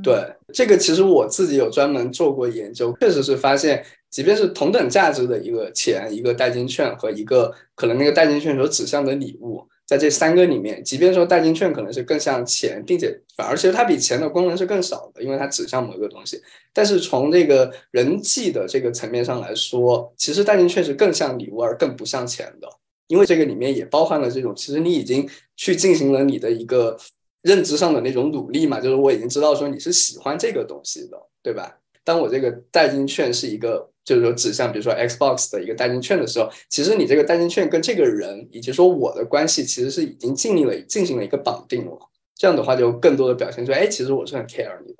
[0.02, 0.14] 对，
[0.52, 16.40] 这个其实我自己有专门做过研究，确实是发现，即便是同等价值的一个钱、一个代金券和一个可能那个代金券所指向的礼物，在这三个里面，即便说代金券可能是更像钱，并且反而其实它比钱的功能是更少的，因为它指向某一个东西。
[16.72, 22.68] 但是从这个人际的这个层面上来说，其实代金券是更像礼物而更不像钱的，
[23.08, 26.96] 因为这个里面也包含了这种，其实你已经去进行了你的一个。
[27.42, 31.78] 认知上的那种努力嘛，就是我已经知道说你是喜欢这个东西的，对吧？
[32.04, 41.98] 当我这个代金券是一个，就是说指向比如说 Xbox 的一个代金券的时候，其实你这个代金券跟这个人以及说我的关系其实是已经尽力了进行了一个绑定了。
[42.34, 44.98] 这样的话就更多的表现出，哎，其实我是很 care 你的。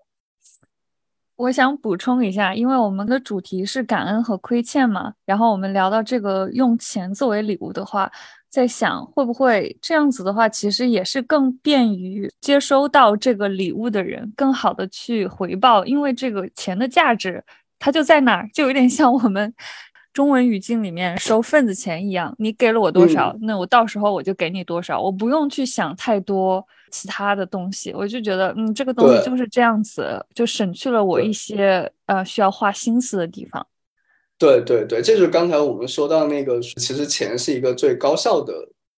[1.36, 8.11] 我想补充一下，因为我们的主题是感恩和亏欠嘛，然后我们聊到这个用钱作为礼物的话。
[8.51, 17.45] 在想会不会这样子的话，其实也是更便于接收到这个礼物的人，更好的去回报，因为这个钱的价值
[17.79, 19.55] 它就在那儿，就有点像我们
[20.15, 33.65] 中文语境里面收份子钱一样，你给了我多少，那我到时候我就给你多少，我不用去想太多其他的东西，我就觉得嗯，这个东西就是这样子，就省去了我一些呃需要花心思的地方。
[34.39, 38.55] 对对对，这就是刚才我们说到那个，其实钱是一个最高效的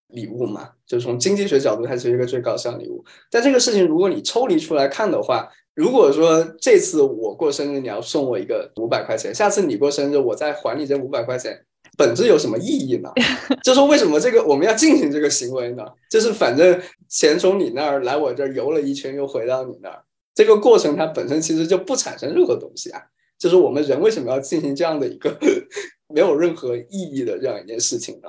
[0.09, 3.03] 礼物嘛，就从经济学角度，它是一个最高效礼物。
[3.31, 11.59] 但这个事情，如果你抽离出来看的话，如果说这次我过生日你要送我一个五百块钱，下次你过生日我再还你这五百块钱，
[11.97, 13.11] 本质有什么意义呢？
[13.65, 15.85] 就说为什么这个我们要进行这个行为呢？
[16.11, 16.79] 就是反正
[17.09, 20.03] 钱从你那儿来我这儿游了一圈，又回到你那儿，
[20.35, 23.01] 这个过程它本身其实就不产生任何东西啊。
[23.41, 25.35] 就是我们人为什么要进行这样的一个
[26.15, 28.29] 没有任何意义的这样一件事情呢？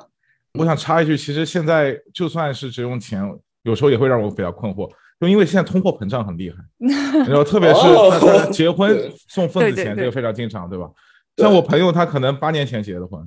[0.58, 3.22] 我想插一句，其实现在就算是只用钱，
[3.64, 4.90] 有时候也会让我比较困惑，
[5.20, 6.58] 就因为现在通货膨胀很厉害，
[7.28, 10.90] 然后特别是结婚送份子钱，这个非常经常，对吧？
[11.38, 13.20] 像我朋友他可能八年前结的婚，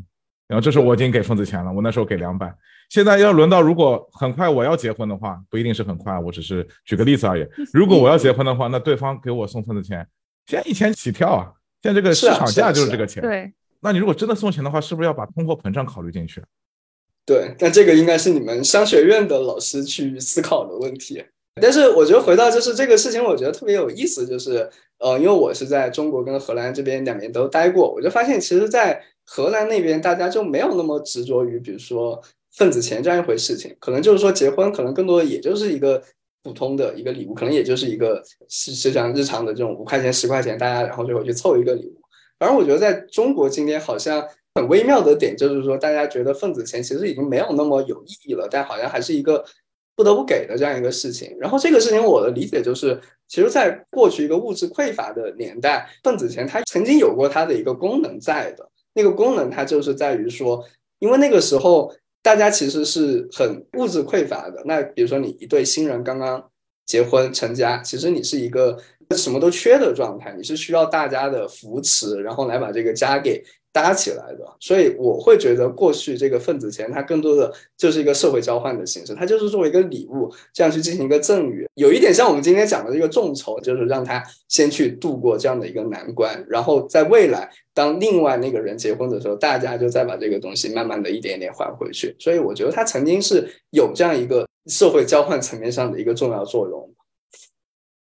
[0.49, 2.55] 然后这时候我已经给份子钱了，我那时候给两百，
[2.89, 7.47] 现在要轮到如果很快我要结婚的话，不一定是很快，我只是举个例子而已。
[7.72, 10.07] 如果我要结婚的话，那对方给我送份子钱，
[10.47, 11.53] 现在一千起跳啊！
[11.85, 13.53] 现在这个市场价就是这个钱，对。
[13.80, 16.43] 那你如果真的送钱的话，是不是要把通货膨胀考虑进去？
[17.26, 21.22] 对，那这个应该是你们商学院的老师去思考的问题。
[21.61, 24.66] 但是我觉得回到就是这个事情，我觉得特别有意思，就是
[24.99, 32.18] 呃，因为我是在中国跟荷兰这边两年都待过，我就发现其实，在荷兰那边大家就没有那么执着于，比如说
[32.55, 36.03] 份子钱这样一回事情，可能就是说结婚，可能更多的也就是一个。
[36.45, 42.01] 普通的一个礼物，可能也就是一个是是像日常的这种五块钱、十块钱，大家然后最后去凑一个礼物。
[42.39, 44.23] 反正我觉得在中国今天好像
[44.55, 49.43] 很微妙的点，就是说大家觉得份子钱其实已经没有那么有意义了，但好像还是一个
[49.97, 51.35] 不得不给的这样一个事情。
[51.41, 60.63] 然后这个事情我的理解就是，其实，在过去一个物质匮乏的年代，份子钱它曾经有过它的一个功能在的，那个功能它就是在于说，
[60.99, 61.91] 因为那个时候。
[62.25, 64.62] 大家其实是很物质匮乏的。
[64.64, 66.43] 那比如说，你一对新人刚刚
[66.87, 68.79] 结婚成家，其实你是一个
[69.11, 73.45] 什么都缺的状态，你是需要大家的扶持，然后来把这个家给。
[73.75, 92.14] 搭起来的，所以我会觉得过去这个份子钱，它更多的就是一个社会交换的形式，它就是作为一个礼物，这样去进行一个赠与，有一点像我们今天讲的这个众筹，就是让他先去度过这样的一个难关，然后在未来当另外那个人结婚的时候，大家就再把这个东西慢慢的一点点还回去。
[92.20, 96.89] 所以我觉得它曾经是有这样一个社会交换层面上的一个重要作用。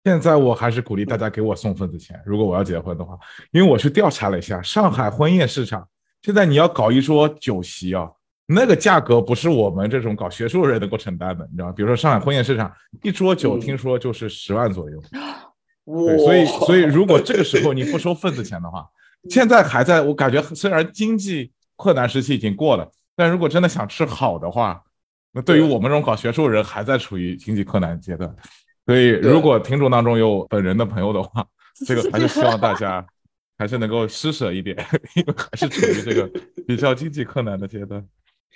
[0.03, 3.17] 现在我还是鼓励大家给我送份子钱，如果我要结婚的话，
[3.51, 5.87] 因为我去调查了一下上海婚宴市场，
[6.23, 8.09] 现在你要搞一桌酒席啊，
[8.47, 11.73] 那个价格不是我们这种搞学术的人能够承担的，你知道吗？
[11.75, 12.71] 比如说上海婚宴市场
[13.03, 14.99] 一桌酒，听说就是十万左右。
[15.85, 18.87] 对，所以所以如果这个时候你不收份子钱的话，
[19.29, 24.81] 现在还在我感觉虽然经济困难时期已经过了，但如果真的想吃好的话，
[25.31, 28.35] 那对于我们这种搞学术人还在处于经济困难阶段。
[28.91, 31.47] 所以，如果听众当中有本人的朋友的话，
[31.87, 33.05] 这个还是希望大家
[33.57, 34.75] 还是能够施舍一点，
[35.15, 36.29] 因为还是处于这个
[36.67, 38.05] 比较经济困难的阶段。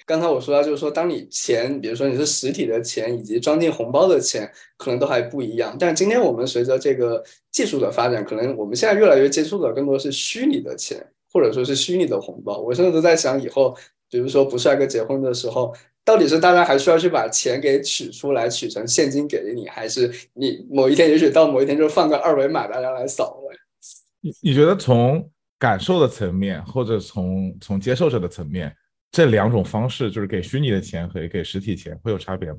[0.06, 5.74] 刚才我说到，就是说，当你钱，比如说你是实体的钱，以及装进红包的钱，可能都还不一样。
[5.80, 12.60] 但是今天我们随着这个技术的发展，可能我们现在越来越接触的更多是虚拟的钱，或者说是虚拟的红包。
[12.60, 13.74] 我甚至都在想，以后
[14.10, 15.74] 比如说不帅哥结婚的时候。
[16.06, 23.41] 到底是大家还需要去把钱给取出来，取成现金给你，还是你某一天，也许到某一天就放个二维码，大家来扫？
[24.22, 25.28] 你你觉得从
[25.58, 28.76] 感受的层面，或者从从接受者的层面，
[29.12, 32.58] 这两种方式，就是给虚拟的钱和给实体钱，会有差别吗？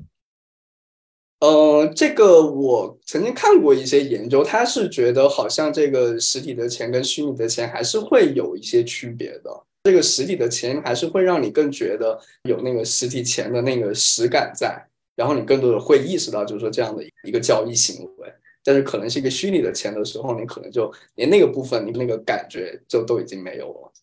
[1.39, 9.66] 呃，这个我曾经看过一些研究，他是觉得好像这个实体的钱跟虚拟的钱还是会有一些区别的。
[9.83, 18.33] 这个实体的钱还是会让你更觉得有那个实体钱的那个实感在，然后你更多的会意识到，就是说这样的一个交易行为。
[18.63, 23.93] 但是可能是一个虚拟的钱的时候，你可能就连那个部分，你那个感觉就都已经没有了。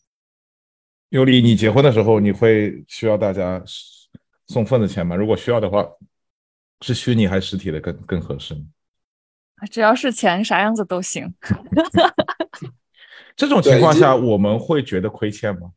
[1.10, 3.62] 尤里，你结婚的时候，你会需要大家
[4.46, 5.14] 送份子钱吗？
[5.14, 5.86] 如果需要的话，
[6.80, 8.56] 是虚拟还是实体的更更合适？
[9.70, 11.32] 只要是钱，啥样子都行。
[13.36, 15.72] 这种情况下，我们会觉得亏欠吗？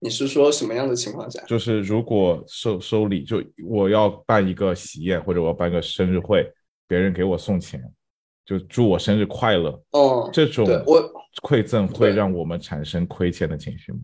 [0.00, 1.40] 你是说什么样的情况下？
[1.44, 6.44] 就是如果收收礼，就我要办一个喜宴，或者我要办个生日会，
[6.88, 7.80] 别人给我送钱，
[8.44, 9.80] 就祝我生日快乐。
[9.92, 11.00] 哦，这种我
[11.40, 14.00] 馈赠会让我们产生亏欠的情绪吗？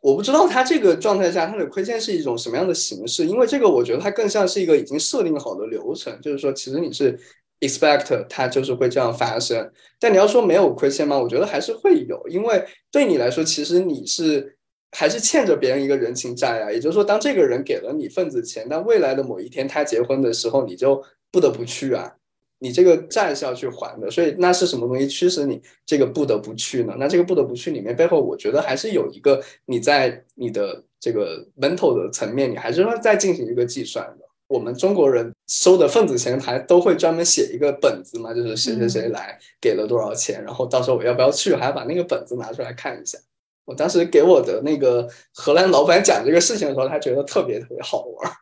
[0.00, 7.16] 我不知道他这个状态下，他的亏欠是一种什么样的形式，因为这个我觉得它更像是一个已经设定好的流程，就是说，其实你是。
[7.62, 11.16] Expect 它就是会这样发生，但你要说没有亏欠吗？
[11.18, 14.56] 我觉得还是会有，因为对你来说，其实你是
[14.90, 16.70] 还是欠着别人一个人情债啊。
[16.70, 22.12] 也就是说，当这个人给了你份子钱，但未来的某一天他结婚的时候，你就不得不去啊。
[22.58, 26.94] 你这个债是要去还的，所以那是什么东西驱使你这个不得不去呢？
[26.98, 34.24] 那这个不得不去里面背后，我觉得还是有一个你在你的这个 mental 的层面，你还是会再进行一个计算的。
[34.52, 43.18] 我们中国人收的份子钱还都会专门写一个本子嘛，就是谁谁谁来给了多少钱，然后到时候我要不要去，还要把那个本子拿出来看一下。
[43.64, 48.32] 我当时给我的那个荷兰老板讲这个事情的时候，他觉得特别特别好玩。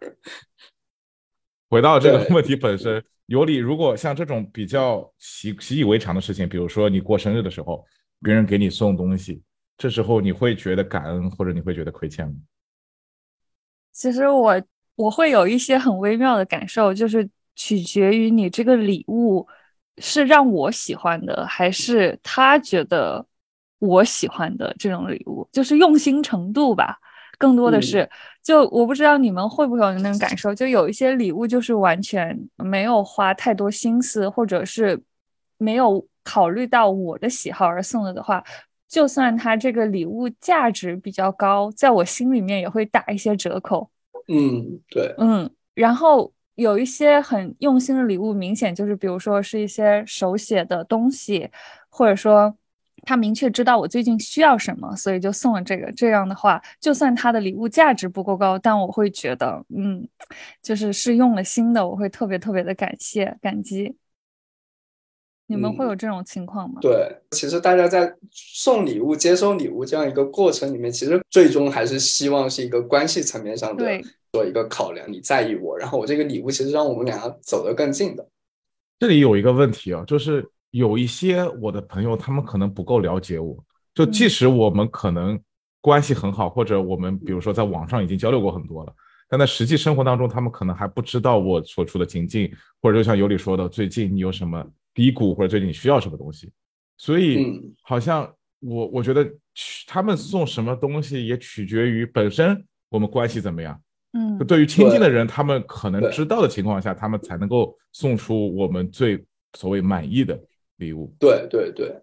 [1.68, 3.04] 回到这个问题本身。
[3.26, 7.86] 尤里，如果像这种比较习习以为常的事情，比如说你过生日的时候，
[8.20, 9.40] 别人给你送东西，
[9.78, 12.34] 这时候你会觉得感恩，或者你会觉得亏欠吗？
[13.92, 14.61] 其实我
[15.01, 17.26] 我会有一些很微妙的感受，就是
[17.57, 19.46] 取决于你这个礼物
[19.96, 23.24] 是让我喜欢的，还是他觉得
[23.78, 26.98] 我喜欢的这种礼物，就是用心程度吧。
[27.38, 28.07] 更多的是，
[28.44, 35.03] 就我不知道你们会不会有那种感受，就有一些礼物就是完全没有花太多心思，或者是
[35.57, 38.44] 没有考虑到我的喜好而送了的话，
[38.86, 43.88] 就算它这个礼物价值比较高，在我心里面也会打一些折扣。
[44.33, 51.51] 嗯，对，嗯，然后有一些很用心的礼物，明显就是比如说是一些手写的东西，
[51.91, 52.57] 或者说。
[53.07, 55.91] 他明确知道我最近需要什么，所以就送了这个。
[55.93, 60.07] 这样的话，就算他的礼物价值不够高，但我会觉得，嗯，
[60.62, 63.97] 就是是用了心的，我会特别特别的感谢、感激。
[65.47, 66.78] 你们会有这种情况吗？
[66.83, 73.83] 对，其实大家在送礼物、接收礼物这样一个过程里面，其实最终还是希望是一个关系层面上的
[74.33, 75.11] 做一个考量。
[75.11, 78.28] 你在意我，然后我这个礼物其实让我们俩走得更近的。
[78.99, 80.49] 这里有一个问题啊，就是。
[80.72, 83.59] 有一些我的朋友，他们可能不够了解我，
[83.93, 85.37] 就即使我们可能
[85.81, 88.95] 关系很好，或者我们比如说在网上已经交流过很多了，
[89.28, 92.49] 但在实际生活当中，他们可能还不知道我所处的情境，
[92.81, 94.64] 或者就像尤里说的，最近你有什么
[94.95, 96.53] 低谷，或者最近你需要什么东西，
[96.97, 97.45] 所以
[97.83, 99.28] 好像我我觉得
[99.89, 103.76] 他们送什么东西也取决于本身我们关系怎么样，
[104.12, 109.24] 嗯，对于亲近的人，他们可能知道的情况下，他们才能够送出我们最
[109.56, 110.38] 所谓满意的。
[110.76, 111.94] 礼物，对对对，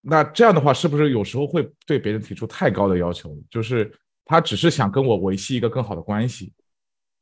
[0.00, 3.36] 那这样的话，是不是有时候会对别人提出太高的要求？
[3.50, 3.92] 就是
[4.24, 6.52] 他只是想跟我维系一个更好的关系，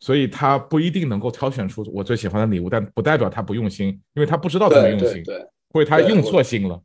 [0.00, 6.78] 所以他不一定能够挑选出我最喜欢的礼物，但不代表他不用心，因为他不知道怎么用心，对，或者他用错心了。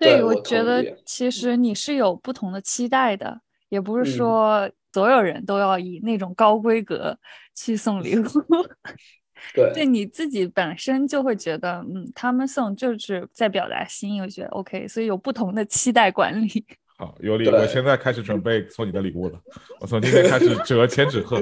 [0.00, 7.18] 对，我觉得其实你是有不同的期待的，也不是说所有人都要以那种高规格
[7.54, 8.24] 去送礼物。
[9.54, 16.66] 对，你自己本身就会觉得，嗯，他们送就是在表达心意，我觉得 OK，所以有不同的期待管理。
[16.98, 19.38] 好，尤里，我现在开始准备送你的礼物了。
[19.78, 21.40] 我从今天开始折千纸鹤，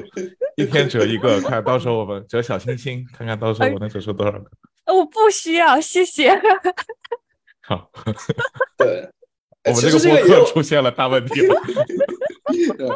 [0.56, 4.50] 一天折一个，看到时候我们折小星星，看看到时候我能折出多少个。
[4.92, 6.38] 我不需要，谢谢。
[7.64, 7.90] 好，
[8.76, 9.08] 对，
[9.64, 11.54] 我们这个播客出现了大问题了。
[12.78, 12.88] 对，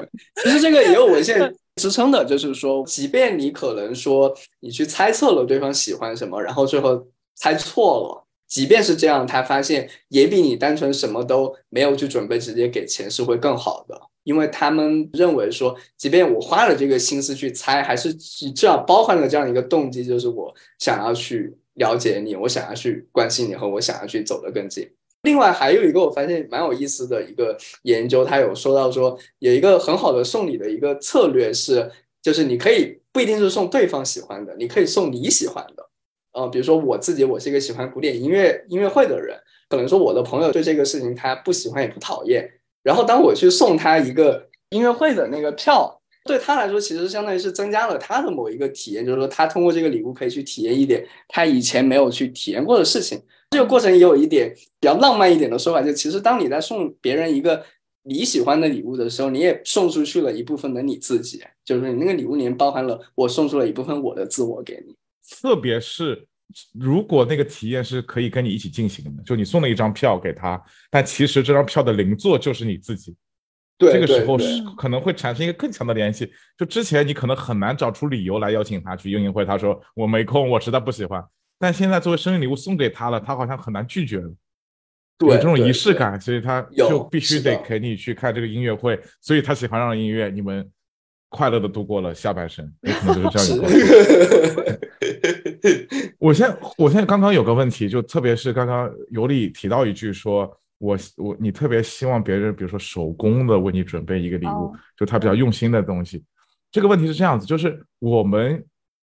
[0.42, 1.54] 其实这个也有文献。
[1.76, 7.06] 支撑的就是说，即便你可能说你去猜测了对方喜欢什么，然后最后
[7.36, 24.86] 猜错了，即便是这样，他发现也比你单纯什么都没有去准备直接给钱是会更好的，因为他们认为说，即便我花了这个心思去猜，还是至少包含了这样一个动机，就是我想要去了解你，我想要去关心你，和我想要去走得更近。
[25.22, 31.90] 另外还有一个我发现蛮有意思的一个研究，他有说到说有一个很好的送礼的一个策略是，
[32.22, 35.86] 就是你可以不一定是送对方喜欢的，你可以送你喜欢的。
[36.32, 39.36] 呃，比如说我自己，我是一个喜欢古典音乐音乐会的人，
[39.68, 42.48] 可能说我的朋友对这个事情他不喜欢也不讨厌，
[42.82, 53.20] 然后当我去送他一个音乐会的那个票，对他来说其实相当于是增加了他的某一个体验，就是说他通过这个礼物可以去体验一点他以前没有去体验过的事情。
[53.51, 57.64] 这个过程也有一点比较浪漫一点的说法，就其实当你在送别人一个
[58.05, 64.94] 你喜欢的礼物的时候，你也送出去了一部分的你自己，就是你那个礼物里面包含了我送出了一部分我的自我给你。
[65.40, 66.26] 特别是
[66.72, 73.16] 如果那个体验是可以跟你一起进行的，就你送了一张票给他，但其实这张票的邻座就是你自己，
[73.76, 74.46] 对，这个时候是
[74.78, 76.30] 可能会产生一个更强的联系。
[76.57, 81.20] 就之前你可能很难找出理由来邀请他去音乐会，他说我没空，我实在不喜欢。
[81.61, 84.32] 但现在作为生日礼物送给他了，他好像很难拒绝了。
[85.18, 88.98] 有这种仪式感，所以他就必须得陪你去看这个音乐会。
[89.20, 90.66] 所以他喜欢上音乐，你们
[91.28, 94.80] 快乐的度过了下半生，也可能就是这样一个。
[96.18, 106.24] 我现我现在刚刚有个问题，就特别是刚刚尤里提到一句，说我我你特别希望别人，比如说手工的为你准备一个礼物，就他比较用心的东西。
[106.72, 108.64] 这个问题是这样子，就是我们。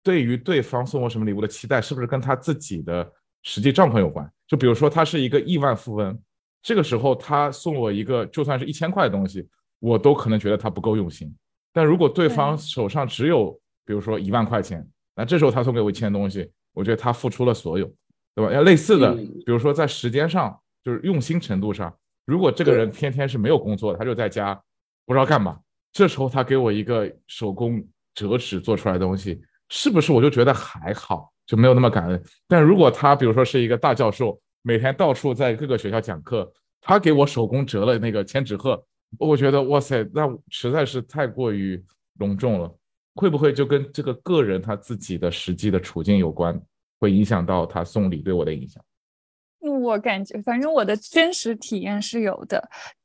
[0.06, 4.32] 对于对方送我什么礼物的期待，是不是跟他自己的实际状况有关？
[4.48, 6.16] 就比如说，他是一个亿万富翁，
[6.62, 9.50] 这个时候他送我一个就算是一千块的东西，
[9.80, 11.36] 我都可能觉得他不够用心。
[11.74, 13.52] 但如果对方手上只有
[13.84, 17.92] 比如说一万块钱，那这时候他送给我一千东西，我觉得他付出了所有，
[18.36, 18.54] 对吧？
[18.54, 21.92] 要类似的，比如说在时间上，就是用心程度上，
[22.26, 24.54] 如果这个人天天是没有工作，他就在家
[25.08, 25.60] 不知道干嘛，
[25.92, 27.84] 这时候他给我一个手工
[28.14, 29.42] 折纸做出来的东西。
[29.70, 32.24] 是不是我就觉得还好，就没有那么感恩？
[32.48, 36.52] 但如果他比如说是一个大教授，每天到处在各个学校讲课，
[36.82, 38.84] 他给我手工折了那个千纸鹤，
[39.18, 41.84] 我觉得哇塞，那实在是太过于
[42.20, 42.74] 隆重了。
[43.16, 46.62] 会不会就跟这个个人他自己的实际的处境有关，
[47.00, 48.84] 会影响到他送礼对我的影响？
[49.68, 52.62] 我感觉，反正我的真实体验是有的，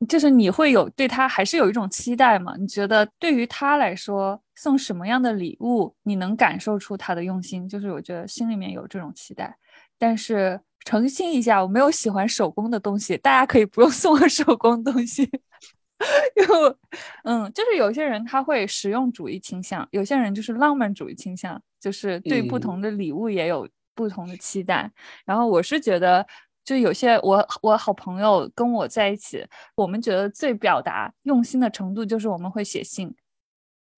[0.09, 2.55] 就是你会有对他还是有一种期待嘛？
[2.59, 7.69] 你觉得对于他来说，送什么样的礼物，你能感受出他的用心？
[7.69, 9.57] 就是我觉得心里面有这种期待。
[9.99, 15.23] 但是澄清一下，我没有喜欢手工的东西，大家可以不用 送我手工东西。
[16.37, 16.77] 因为，
[17.25, 24.91] 嗯，就是有些人他会实用主义倾向，有些人就是浪漫主义倾向，就是对不同的礼物也有不同的期待。
[25.25, 26.27] 然后我是觉得。
[26.65, 29.45] 就有些我我好朋友跟我在一起，
[29.75, 33.13] 我们觉得最表达用心的程度就是我们会写信，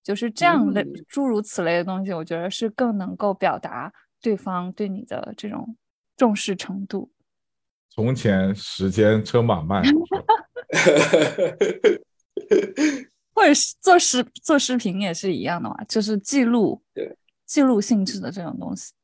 [0.03, 5.77] 就是这样的诸如此类的东西，我觉得是更能够表达对方对你的这种
[6.17, 7.11] 重视程度。
[7.91, 9.83] 从前时间车马慢，
[13.35, 18.95] 或者是做视做视频也是一样的嘛，就是记录对记录性质的这种东西。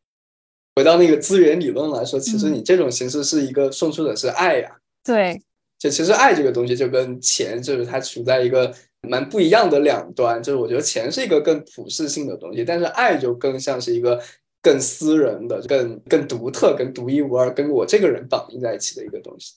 [0.78, 4.70] 回到那个资源理论来说，其实你这种形式是一个送出的是爱呀。
[5.02, 5.42] 对，
[5.76, 10.40] 就其实爱这个东西就跟钱，就是它处在一个蛮不一样的两端。
[10.40, 14.22] 就是我觉得钱是一个更普世性的东西，但是爱就更像是一个
[14.62, 19.54] 更私人的、更更独特、更独一无二、跟我这个人绑定在一起的一个东西。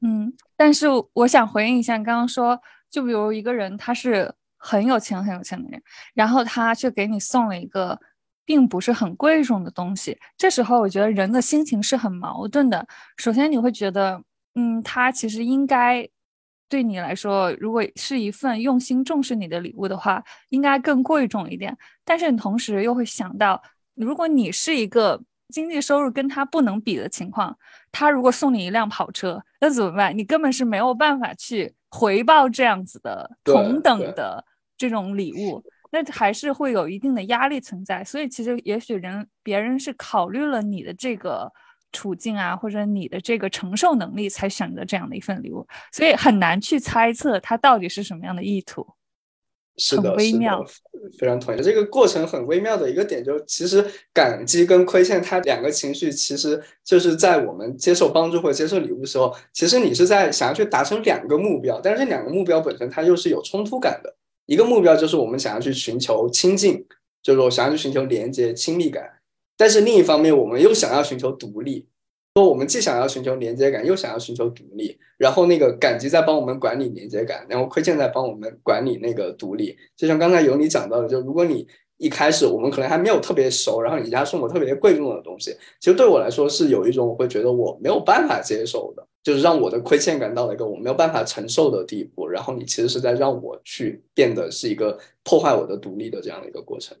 [0.00, 2.56] 嗯，但是我想回应一下，刚刚说，
[2.88, 5.82] 就比如一个人他是很有钱、很有钱的人，
[6.14, 7.98] 然后他却给你送了一个。
[8.46, 12.86] 并不是很贵重的东西，这时候我觉得人的心情是很矛盾的。
[13.18, 14.22] 首先你会觉得，
[14.54, 16.08] 嗯，他其实应该
[16.68, 21.76] 对你来说，如果是一份用心重视你的礼物的话，应该更贵重一点。
[22.04, 23.60] 但是你同时又会想到，
[23.94, 27.56] 如果你是一个经济收入跟他不能比的情况，
[27.90, 30.16] 他如果送你一辆跑车，那怎么办？
[30.16, 34.44] 你根本是没有办法去回报这样子的同等的
[34.78, 35.64] 这种礼物。
[35.90, 41.50] 那还是会有一定的压力存在，所以其实也许人别人是考虑了你的这个
[41.92, 48.86] 处境啊，或者你的这个承受能力，才选择这样的一份礼物，所以很难去猜测他到底是什么样的意图。
[49.78, 50.64] 是的，微妙，
[51.18, 51.62] 非常同意。
[51.62, 64.16] 这个过程很微妙的一个点，就其实感激跟亏欠，它两个情绪，其实就是在我们接受帮助或者接受礼物的时候，其实你是在想要去达成两个目标，但是这两个目标本身它又是有冲突感的。
[64.46, 66.84] 一个目标就是我们想要去寻求亲近，
[67.22, 69.08] 就是我想要去寻求连接、亲密感。
[69.56, 71.86] 但是另一方面，我们又想要寻求独立。
[72.34, 74.98] 说我们既想要寻求连接感，又想要寻求独立。
[75.16, 79.74] 然后那个感激在帮我们管理连接感，然后亏欠在帮我们管理那个独立。
[79.96, 81.66] 就像刚才有你讲到的，就如果你
[81.96, 89.08] 一开始我们可能还没有特别熟，然后你家送我特别贵重的东西，其实对我来说是有一种我会觉得我没有办法接受的。
[89.26, 96.96] 就是让我的亏欠感到了一个我没有办法承受的地步，然后你其实是在让我去变得是一个破坏我的独立的这样的一个过程。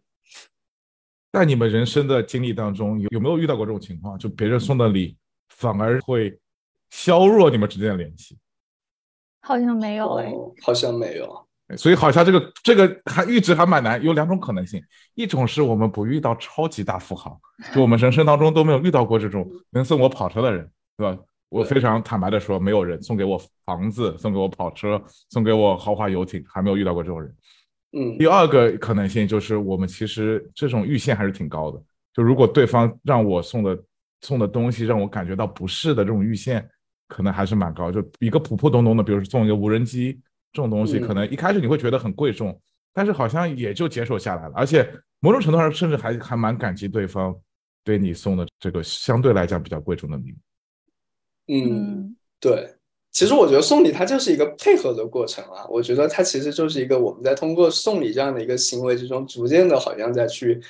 [1.32, 4.18] 在你们人生的经历当中，有有没有遇到过这种情况？
[4.18, 5.16] 就别人送的礼
[5.50, 6.36] 反而会
[6.90, 8.36] 削弱你们之间的联系？
[9.42, 11.46] 好像没有哎，好像没有。
[11.76, 14.02] 所以好像这个这个还一直还蛮难。
[14.02, 14.82] 有两种可能性，
[15.14, 17.40] 一种是我们不遇到超级大富豪，
[17.72, 21.16] 就我们人生当中都没有遇到过这种能送我跑车的人，对吧？
[21.48, 27.34] 我非常坦白的说，没有人送给我房子，送给我跑车，送给我豪华游艇，还没有遇到过这种人。
[27.92, 31.80] 嗯，第二个可能性就是，我们其实这种预限还是挺高的。
[32.12, 33.78] 就如果对方让我送的
[34.22, 36.68] 送的东西让我感觉到不适的这种预限，
[37.06, 37.92] 可能还是蛮高。
[37.92, 40.20] 就一个普普通通的，比如说送一个无人机
[40.52, 42.60] 这种东西，可能一开始你会觉得很贵重，
[42.92, 44.52] 但是好像也就接受下来了。
[44.56, 44.90] 而且
[45.20, 47.34] 某种程度上，甚至还还蛮感激对方
[47.84, 50.36] 对你送的这个相对来讲比较贵重的礼物。
[51.48, 52.74] 嗯，对，
[53.12, 55.66] 其实我觉得送礼它就是一个配合的过程啊。
[55.70, 60.60] 我觉得它其实就是一个我们在通过送礼这样的一个行为之中，逐渐的好像在去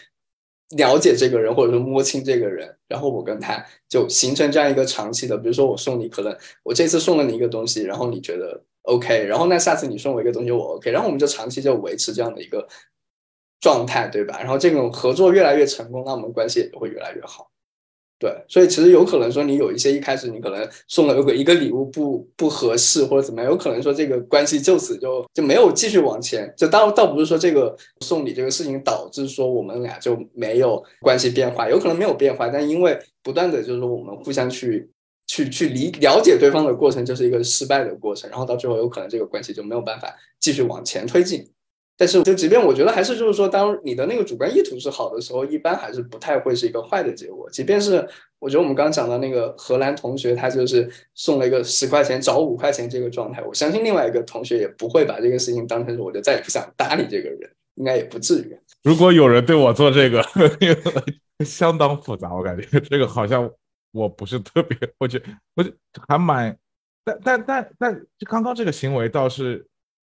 [0.76, 5.36] 了解这个人，或者说摸清这个人，然后我跟他就形成这样一个长期的。
[5.38, 12.68] 比如说我送你，可能我这次送了你一个东西，然后你觉得 OK，然后那下次你送我一个东西，我 OK，然后我们就长期就维持这样的一个
[13.60, 14.38] 状态，对吧？
[14.40, 17.50] 然后这种合作越来越成功，那我们关系也会越来越好。
[18.18, 26.50] 对，所以其实有可能说你有一些一开始你可能送了个一个礼物不不合适或者怎么样，有可能说这个关系就此就就没有继续往前。
[26.56, 34.88] 就倒倒不是说这个送礼这个事情导致说我们俩就没有关系变化，有可能没有变化，但因为不断的就是说我们互相去
[35.26, 41.46] 去去理了解对方的过程，就是一个失败的过程，然后到最后有可能这个关系就没有办法继续往前推进。
[41.98, 47.48] 但是，就即便我觉得还是就是说，当你的那个主观意图是好的时候，一般还是不太会是一个坏的结果。
[47.48, 48.06] 即便是
[48.38, 58.54] 我觉得我们刚讲的那个荷兰同学，他就是送了一个十块钱找五块钱这个状态，我相信另外一个同学也不会把这个事情当成是我就再也不想搭理这个人，应该也不至于。
[58.82, 60.22] 如果有人对我做这个，
[61.46, 63.50] 相当复杂，我感觉这个好像
[63.92, 65.24] 我不是特别，我觉得
[65.54, 65.72] 我觉
[66.06, 66.54] 还蛮，
[67.02, 69.66] 但但但但就刚刚这个行为倒是。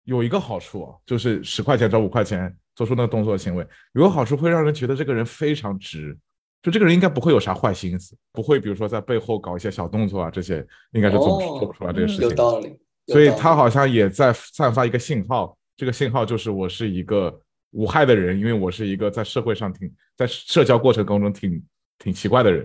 [0.09, 6.17] 有一个好处，就是十块钱找五块钱做出那个动作行为，有个好处会让人觉得这个人非常直，
[6.63, 12.27] 就这个人应该不会有啥坏心思，不会比如说在背后搞一些小动作啊，这些应该是做做不出来这个事情。
[12.27, 12.75] 有道理。
[13.07, 17.39] 所以他好像也在散发一个信号，这个信号就是我是一个
[17.73, 21.63] 无害的人，因为我是一个在社会上挺在社交过程当中挺
[21.99, 22.65] 挺奇怪的人，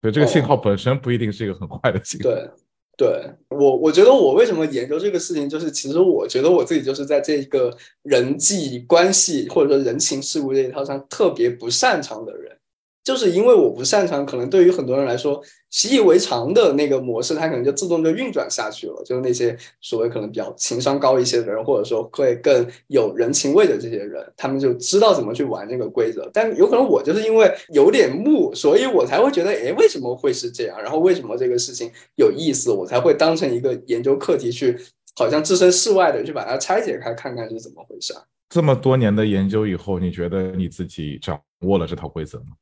[0.00, 2.28] 所以这个信号本身不一定是一个很坏的信号。
[2.28, 2.50] 对。
[2.96, 12.56] 对我，我觉得我为什么研究这个事情，就是其实我觉得我自己就是在这个人际关系或者说人情世故这一套上特别不擅长的人。
[13.04, 19.02] 就是因为我不擅长，可能对于很多人来说习以为常的那个模式，它可能就自动就运转下去了。
[19.04, 26.30] 就是那些所谓可能比较情商高一些的人，或者说会更有人情味的这些人，他们就知道怎么去玩这个规则。
[26.32, 30.80] 但有可能我就是因为有点木，所以我才会觉得，哎，为什么会是这样？
[30.80, 34.78] 然后为什么这个事情有意思，我才会当成一个研究课题去，
[35.16, 38.14] 好像置身事外的去把它拆解开，看看是怎么回事。
[38.48, 42.52] 这么多年的研究以后，你觉得你自己掌握了这套规则吗？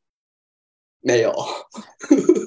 [1.01, 1.32] 没有，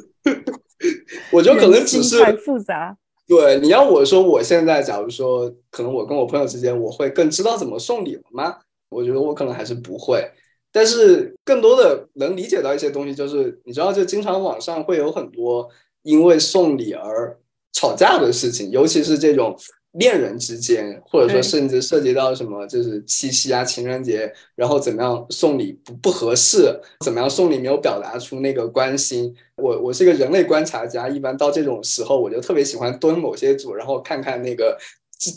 [1.31, 2.95] 我觉得可能只是太复杂。
[3.27, 8.57] 对，你要我说，我现在假如说，可能我跟我朋友之间，我会更知道怎么送礼了吗？
[8.89, 10.29] 我觉得我可能还是不会。
[10.71, 15.69] 但是更多的能理解到一些东西，就是你知道，就经常网上会有很多
[16.03, 17.39] 因为送礼而
[17.71, 19.55] 吵架的事情，尤其是这种。
[19.93, 29.33] 恋人之间，或者说甚至涉及到什么，就是七夕啊、情人节，然后怎么样送礼不不合适，怎么样送礼没有表达出那个关心。
[29.55, 34.75] 我我是一个人类观察家，一般到这种时候，我就特别喜欢蹲某些组，然后看看那个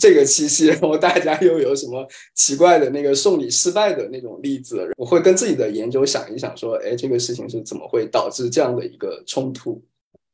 [0.00, 4.90] 这个七夕，然后大家又有什么奇怪的那个送礼失败的那种例子。
[4.96, 9.84] 我会跟自己的研究想一想，说，哎，这个事情是怎么会导致这样的一个冲突？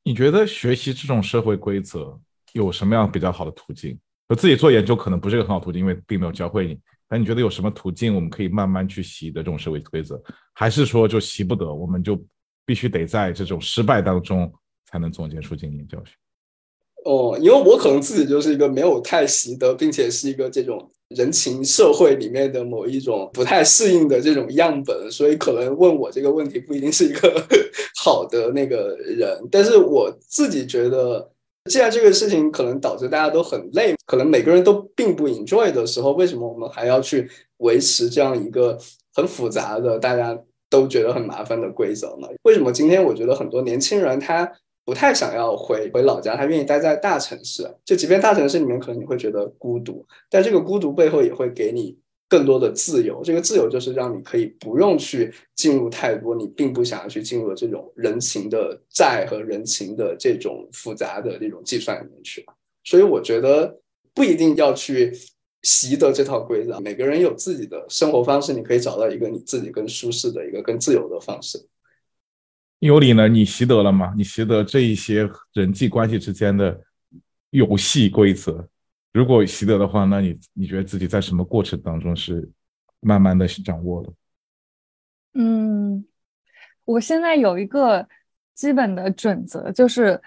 [0.04, 2.16] 你觉得学习这种社会规则
[2.52, 3.98] 有什么样比较好的途径？
[4.32, 6.78] 我自己做研究可能不是一个很好途径，因为并没有教会你。
[7.06, 10.18] 但你觉得有什么途径我们可以慢慢去习的这种社会规则，
[10.54, 12.18] 还是说就习不得，我们就
[12.64, 14.50] 必须得在这种失败当中
[14.86, 16.14] 才能总结出经验教训？
[17.04, 27.46] 哦，因为我可能自己就是一个没有太习得，并且是一个这种人情社会里面的某一种不太适应的这种样本，所以可能问我这个问题不一定是一个
[28.02, 29.46] 好的那个人。
[29.50, 31.30] 但是我自己觉得。
[31.70, 38.76] 既然这个事情可能导致大家都很累，可能每个人都并不 enjoy 的时候，为什么我们还要去维持这样一个
[39.14, 40.36] 很复杂的、大家
[40.68, 42.26] 都觉得很麻烦的规则呢？
[42.42, 44.50] 为什么今天我觉得很多年轻人他
[44.84, 47.72] 不太想要回回老家，他愿意待在大城市？
[47.84, 51.96] 就即便大城市里面可能你会觉得孤独，但这个孤独背后也会给你。
[52.32, 62.42] 更多的自由，这个自由就是让你可以不用去进入太多你并不想要去进入的这种人情的债和人情的这种复杂的这种计算里面去
[62.84, 63.78] 所以我觉得
[64.14, 65.12] 不一定要去
[65.60, 71.58] 习得这套规则，每个人有自己的生活方式，你可以找到一个你自己更舒适的一个更自由的方式。
[72.78, 73.28] 尤里呢？
[73.28, 74.14] 你习得了吗？
[74.16, 76.80] 你习得这一些人际关系之间的
[77.50, 78.66] 游戏规则？
[79.12, 82.48] 如果习得的话，那你你觉得自己在什么过程当中是
[83.00, 84.12] 慢慢的掌握的？
[85.34, 86.04] 嗯，
[86.84, 88.08] 我现在有一个
[88.54, 90.20] 基本的准则，就是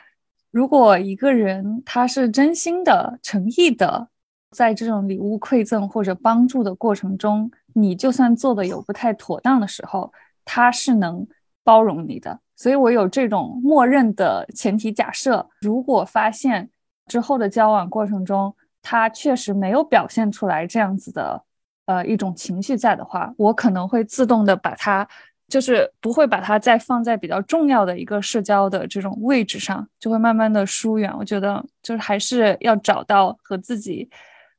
[0.51, 4.07] 如果一个人他是真心的、诚意的，
[4.51, 10.13] 在这种礼物馈赠或者帮助的过程中，你就算做的有不太妥当的时候，
[10.43, 11.27] 他是能
[11.63, 12.39] 包容你的。
[12.55, 16.69] 所以我有这种默认的前提假设：如果发现
[17.07, 18.55] 之后的交往过程中，
[18.87, 21.43] 他确实没有表现出来这样子的，
[21.87, 25.07] 呃，一种情绪在的话，我可能会自动的把它，
[25.47, 31.11] 就是不会把它再放在比较重要的一个社交的这种位置上，就会慢慢的疏远。
[31.17, 34.07] 我觉得就是还是要找到和自己，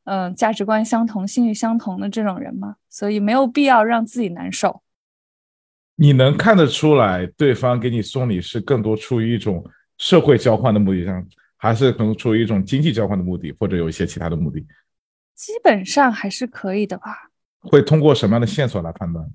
[0.05, 4.83] 嗯价值观相同、兴趣相同的这种人嘛，所以没有必要让自己难受。
[5.99, 9.65] 你能看得出来，对方给你送礼是更多出于一种
[9.97, 11.25] 社会交换的目的上，
[11.57, 14.67] 还是可能出于一种经济交换的目的，或者有一些其他的目的？
[15.35, 17.31] 基本上还是可以的吧。
[17.61, 19.27] 会通过什么样的线索来判断？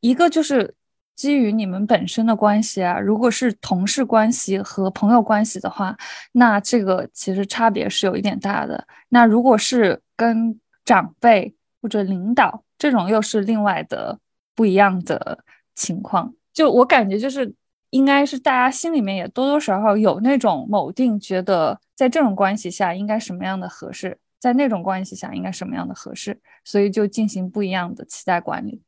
[0.00, 0.74] 一个就是
[1.14, 5.96] 基于你们本身的关系啊，如果是同事关系和朋友关系的话，
[6.32, 8.86] 那这个其实差别是有一点大的。
[9.08, 14.18] 那如果是跟长辈或者领导这种，又是另外的
[14.54, 15.44] 不一样的。
[15.78, 17.54] 情况就我感觉就是
[17.90, 28.82] 应该是大家心里面也多多少少有那种锚定，觉得在这种关系下应该什么样的合适，在那种关系下应该什么样的合适，所以就进行不一样的期待管理。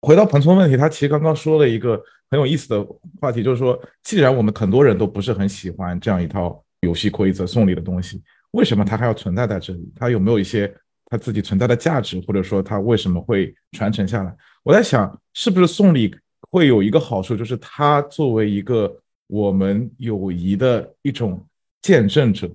[0.00, 2.00] 回到彭聪问题，他其实刚刚说了一个
[2.30, 2.86] 很有意思的
[3.20, 9.92] 话题，就是说，既然我们很多人都不是很喜欢这样一套游戏规则送礼的东西，为什么它还要存在在这里？
[9.96, 10.72] 它有没有一些
[11.06, 14.34] 它自己存在的价值，或者说它为什么会传承下来？
[14.62, 16.14] 我在想，是不是送礼
[16.50, 18.96] 会有一个好处，就是它作为一个
[19.26, 21.46] 我们友谊的一种
[21.82, 22.50] 见证者，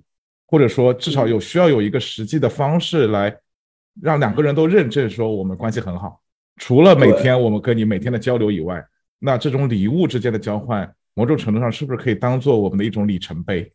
[0.48, 3.36] 或者说至少有需要有一个实际的方式来
[4.02, 6.22] 让两个人都认证说我们关系很好。
[6.58, 8.84] 除了每天我们跟你每天的交流以外，
[9.20, 13.72] 那这种礼物之间的交换，某种程度上是不是可以当做我们的一种里程碑？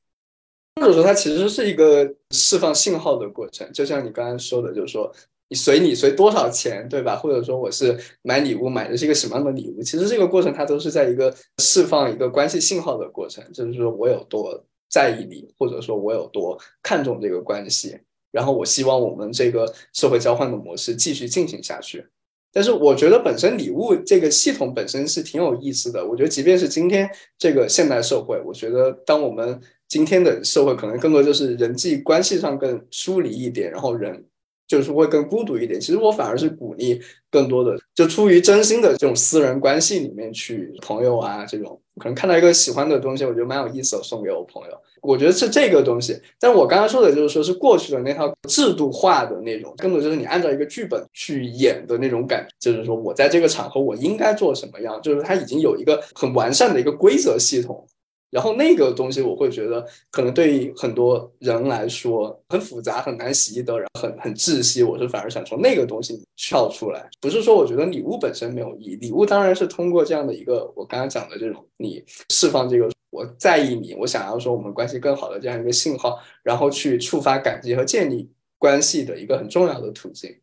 [0.81, 5.13] 或者说，它其实是一个释放信号的过程，就像你刚刚说的，就是说。
[5.51, 7.17] 你随你随多少钱，对吧？
[7.17, 9.83] 或者说我是买礼物买的是一个什么样的礼物？
[9.83, 17.99] 其实这个过程它都是在一个释放一个关系信号的过程，就是说我有多在意你，或者说我有多看重这个关系，
[18.31, 22.07] 然后我希望我们这个社会交换的模式继续进行下去。
[22.53, 26.07] 但是我觉得本身礼物这个系统本身是挺有意思的。
[26.07, 34.23] 我觉得即便是今天这个现代社会，我觉得当我们今天的社会可能更多就是人际关系上更疏离一点，然后人。
[34.69, 35.81] 就是会更孤独一点。
[35.81, 37.01] 其实我反而是鼓励
[37.31, 44.79] 更多的，就出于真心的这种私人关系里面去，朋友啊这种，可能看到一个喜欢的东西，我觉得蛮有意思的，送给我朋友。
[45.01, 46.21] 我觉得是这个东西。
[46.41, 52.55] 但我刚刚说的就是说是过去的那套制度化的那种，根本就是你按照一个剧本去演的那种感觉。
[52.59, 57.87] 就是说我在这个场合我应该做什么样，就是它已经有一个很完善的一个规则系统。
[58.31, 64.83] 然后那个东西，我会觉得可能对于很多人来说很复杂、很难习得，然后很很窒息。
[64.83, 68.97] 我是反而想从那个东西跳出来，不是说我觉得礼物本身没有意义。
[68.97, 80.35] 礼物当然是通过这样的一个我刚刚讲的这种，你释放这个我在意你，我想要说我们关系更好的这样一个信号，然后去触发感激和建立关系的一个很重要的途径。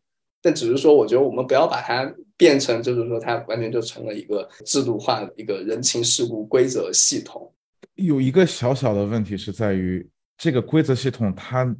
[0.42, 7.52] 但只是说，我觉得我们不要把它变成，就是说它完全就成了一个制度化的一个人情世故规则系统。
[7.96, 10.06] 有一个小小的问题是在于
[10.38, 11.76] 这个规则系统，它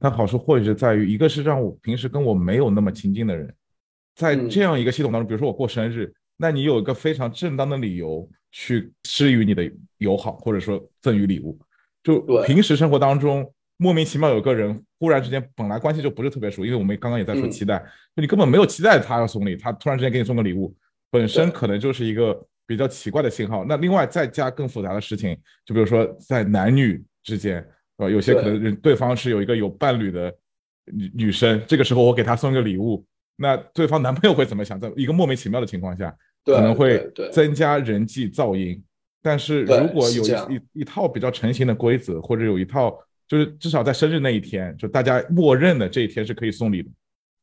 [0.00, 3.54] 它好处或许是在于，一个是让我平时跟我没有那么亲近的人，
[4.14, 11.58] 在这样一个系统当中，比如说我过生日，那你有一个非常正当的理由去施予你的友好，或者说赠予礼物。
[12.02, 17.78] 就平时生活当中，莫名其妙有个人忽然之间本来关系就不是特别熟，因为我们刚刚也在说期待，
[18.16, 20.74] 就你根本没有期待他要送礼，他突然之间给你送个礼物，
[21.10, 22.46] 本身可能就是一个。
[22.68, 23.64] 比较奇怪的信号。
[23.64, 27.66] 那另外再加更复杂的事情，就比如说在男女之间，
[27.96, 30.32] 呃，有些可能对方是有一个有伴侣的
[30.84, 33.02] 女女生，这个时候我给她送一个礼物，
[33.36, 34.78] 那对方男朋友会怎么想？
[34.78, 36.14] 在一个莫名其妙的情况下，
[36.44, 38.80] 可能会增加人际噪音。
[39.22, 42.96] 但是如果有一一套比较成型的规则，或者有一套
[43.26, 46.90] 就是至少在生日那一天，就大家默认的这一天是可以送礼的。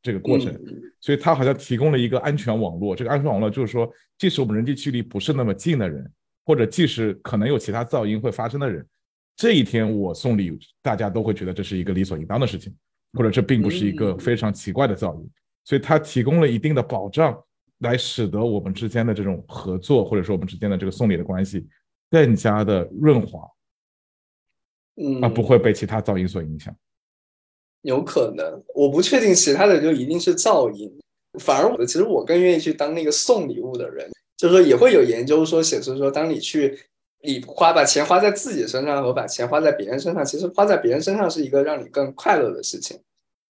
[0.06, 0.56] 这个过程，
[1.00, 2.94] 所以它好像提供了一个安全网络。
[2.94, 6.08] 这个安全网络就是说，即使我们人际距离不是那么近的人，
[6.44, 8.86] 或者即使可能有其他噪音会发生的人，
[9.34, 12.72] 这一天我送礼，大家都会觉得这是一个理所应当的事情，
[13.14, 15.28] 或者这并不是一个非常奇怪的噪音。
[15.64, 17.36] 所以它提供了一定的保障，
[17.78, 21.66] 来使得我们之间的这种合作，或者说我们之间的这个送礼的关系
[22.08, 23.40] 更加的润滑，
[25.02, 26.72] 嗯，而不会被其他噪音所影响。
[27.86, 30.92] 有可能，我不确定其他的就一定是噪音，
[31.38, 36.76] 反而我其实我更愿意去当那个送礼物的人，就是说也会有研究说显示说，当你去
[37.22, 42.98] 你花把钱花在自己身上和把钱花在别人身上，其实花在别人身上是一个让你更快乐的事情。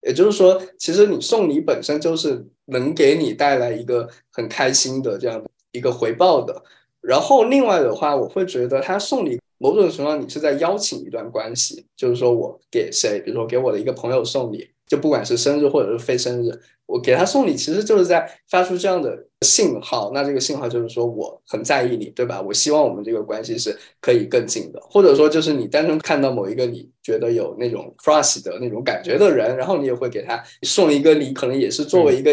[0.02, 6.62] 也就是说，其实你送礼本身就是能给你带来一个很开心的这样的一个回报的。
[7.00, 9.40] 然后另外的话，我会觉得他送礼。
[9.58, 16.52] 某种程度上，你是在邀请一段关系，就是说我给谁，比如说给我的一个朋友送礼，就不管是生日或者是非生日，
[16.86, 20.12] 我给他送礼，其实就是在发出这样的信号。
[20.14, 22.40] 那这个信号就是说我很在意你，对吧？
[22.40, 32.32] 我希望我们这个关系是可以更近的，或者说就是你单纯看到某一个你觉得有那种 crush 的那种感觉的人，然后你也会给他送一个礼，可能也是作为一个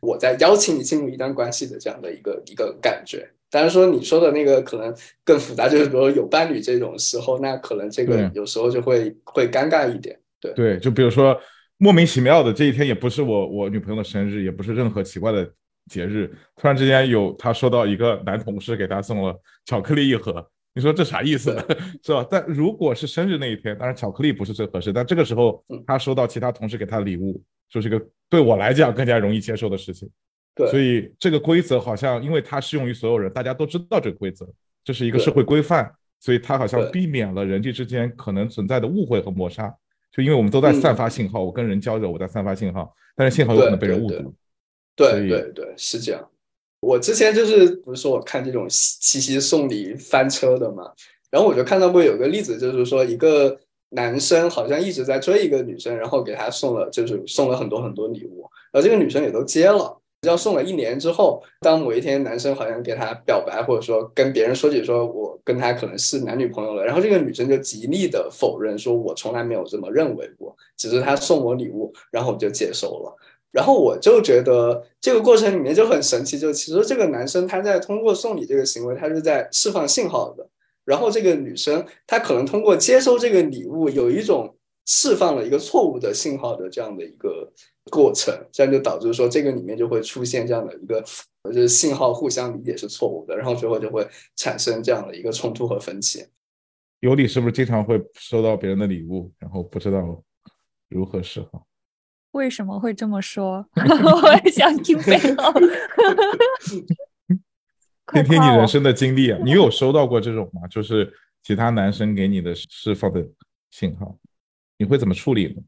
[0.00, 3.28] 我在邀请你进入一段关系的这样的一个一个感觉。
[3.50, 10.18] 当然说你说的那个可能更复杂，就是比如有伴侣这种时候，那可能这个有时候就会会尴尬一点。
[10.40, 11.38] 对对，就比如说。
[11.82, 15.50] 莫名其妙的这一天也不是我我女朋友的生日，也不是任何奇怪的
[15.86, 16.30] 节日。
[16.54, 21.64] 突然之间有他收到一个男同事给他送了巧克力一盒，你说这啥意思呢？
[22.04, 22.26] 是吧？
[22.30, 24.92] 但如果是生日那一天，当然巧克力不是最合适。
[24.92, 30.06] 但这个时候他收到其他同事给他的礼物，就是个对我来讲更加容易接受的事情。
[30.54, 34.46] 对，所以这个规则好像因为它适用于所有人，大家都知道这个规则，
[34.84, 39.74] 这是一个社会规范，所以它好像避免了人际之间可能存在的误会和摩擦。
[40.12, 44.34] 就因为我们都在散发信号，我跟人交流，我在散发信号，但是信号有可能被人误读。
[44.96, 46.28] 对对对，是这样。
[46.80, 50.90] 我之前就是不是说我看这种七夕送礼翻车的嘛，
[51.30, 53.58] 然后我就看到过有个例子，就是说一个
[53.90, 59.99] 男生好像一直在追一个女生，然后给她送了就是送了很多很多礼物，然后这个女生也都接了。
[60.26, 73.16] 要送了一年之后，当某一天男生好像给她表白，或者说跟别人说起说我跟他可能是男女朋友了，然后这个女生就极力的否认，说我从来没有这么认为过，只是他送我礼物，然后我就接受了。
[73.50, 80.46] 然后我就觉得这个过程里面就很神奇，就其实这个男生他在通过送礼这个行为，他是在释放信号的，
[80.84, 84.54] 然后这个女生她可能通过接收这个礼物，有一种
[84.86, 87.50] 释放了一个错误的信号的这样的一个。
[87.90, 91.04] 过程，这样就导致说这个里面就会出现这样的一个，
[91.44, 96.24] 就是信号互相理解是错误的，然后最后就会产生这样的一个冲突和分歧。
[97.00, 100.22] 尤里是不是经常会收到别人的礼物，然后不知道
[100.88, 101.66] 如何是好？
[102.32, 103.66] 为什么会这么说？
[103.74, 105.52] 我也想听背后。
[108.12, 110.66] 听听你人生的经历啊，你有收到过这种吗？
[110.68, 111.12] 就是
[111.42, 113.24] 其他男生给你的释放的
[113.70, 114.18] 信号，
[114.76, 115.62] 你会怎么处理呢？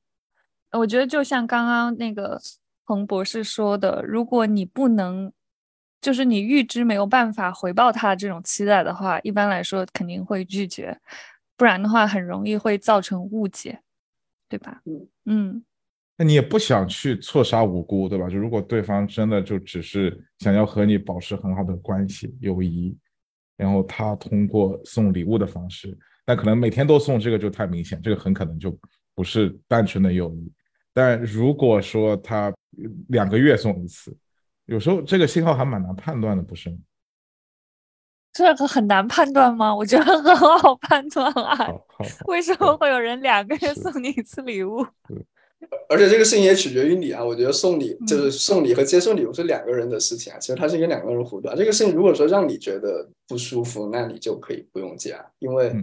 [0.72, 2.40] 我觉得就像刚刚那个
[2.86, 5.32] 彭博士说的，如果你不能，
[6.00, 10.98] 就是你预知没有办法回报他这种期待的话，一般来说肯定会拒绝，
[11.56, 13.80] 不然的话很容易会造成误解，
[14.48, 14.80] 对吧？
[14.84, 15.64] 嗯嗯，
[16.16, 18.28] 那你也不想去错杀无辜，对吧？
[18.28, 22.96] 就如果对方真的就只是想要和你保持很好的关系、友谊，
[23.56, 25.96] 然后他通过送礼物的方式，
[26.26, 28.76] 那可能每天都送这个就太明显，这个很可能就
[29.14, 30.52] 不是单纯的友谊。
[30.92, 32.52] 但如果说他
[33.08, 34.14] 两个月送一次，
[34.66, 36.76] 有时候这个信号还蛮难判断的，不是吗？
[38.32, 39.74] 这个很难判断吗？
[39.74, 41.68] 我觉得很好判断啊。
[42.28, 44.86] 为什么会有人两个月送你一次礼物？
[45.88, 47.22] 而且这个事情也取决于你啊。
[47.22, 50.38] 我觉得送礼就是送礼和接受礼物是两个人的事情啊。
[50.38, 51.54] 其实它是一个两个人互动。
[51.56, 55.74] 这个事情如果说让你觉得不舒服，那你就可以不用接，因为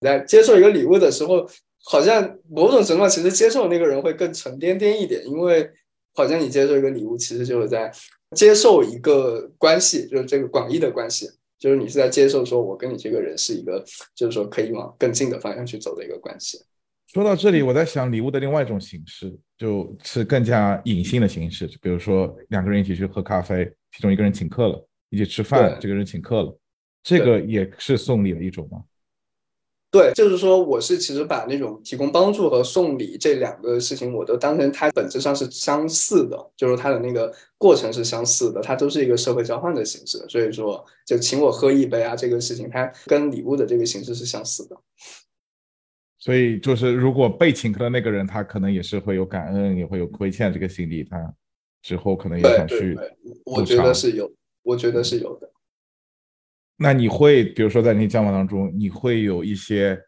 [0.00, 1.48] 在接受一个礼物的时候。
[1.84, 5.68] 好像某种程度上，其实接受那个人会更沉甸甸一点，因为
[6.14, 7.90] 好像你接受一个礼物，其实就是在
[8.36, 11.28] 接受一个关系，就是这个广义的关系，
[11.58, 16.60] 就是你是在接受说，我跟你这个人是一个，就是说可以往更近的方向去走的一个关系。
[17.12, 26.56] 说到这里，我在想礼物的另外一种形式，就是更加隐性的形式，就比如说两个人一起去喝咖啡，其中一个人请客了，一起吃饭，这个人请客了，
[27.02, 28.84] 这个也是送礼的一种吗？
[29.90, 40.24] 对，就是说，我是其实把那种提供帮助和送礼这两个事情，我都当成它本质上是相似的，就是它的那个过程是相似的，它都是一个社会交换的形式。
[40.28, 44.76] 所以说，就请我喝一杯啊，这个事情它跟礼物的这个形式是相似的。
[46.20, 51.34] 所以就是，如果被请客的那个人，他可能也是会有感恩，也会有亏欠这个心理，他
[51.82, 52.96] 之后可能也想去
[53.44, 54.30] 我觉得是有，
[54.62, 55.50] 我觉得是有的。
[56.82, 60.00] 那你会，比如说在你交往当中，你会有一些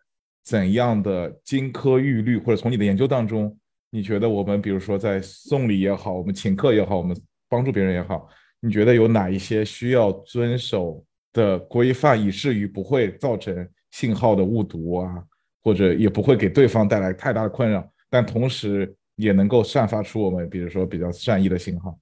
[0.43, 3.55] 怎样的金科玉律，或者从你的研究当中，
[3.91, 7.15] 你觉得我们，比如说在送礼也好，我们请客也好，我们
[7.47, 8.27] 帮助别人也好，
[8.59, 11.05] 你觉得有哪一些需要遵守
[11.35, 15.23] 的规范，以至于不会造成信号的误读啊，
[15.63, 21.99] 或者也不会给对方带来太大的困扰，但同时也能够散发出我们，比如说比较善意的信号？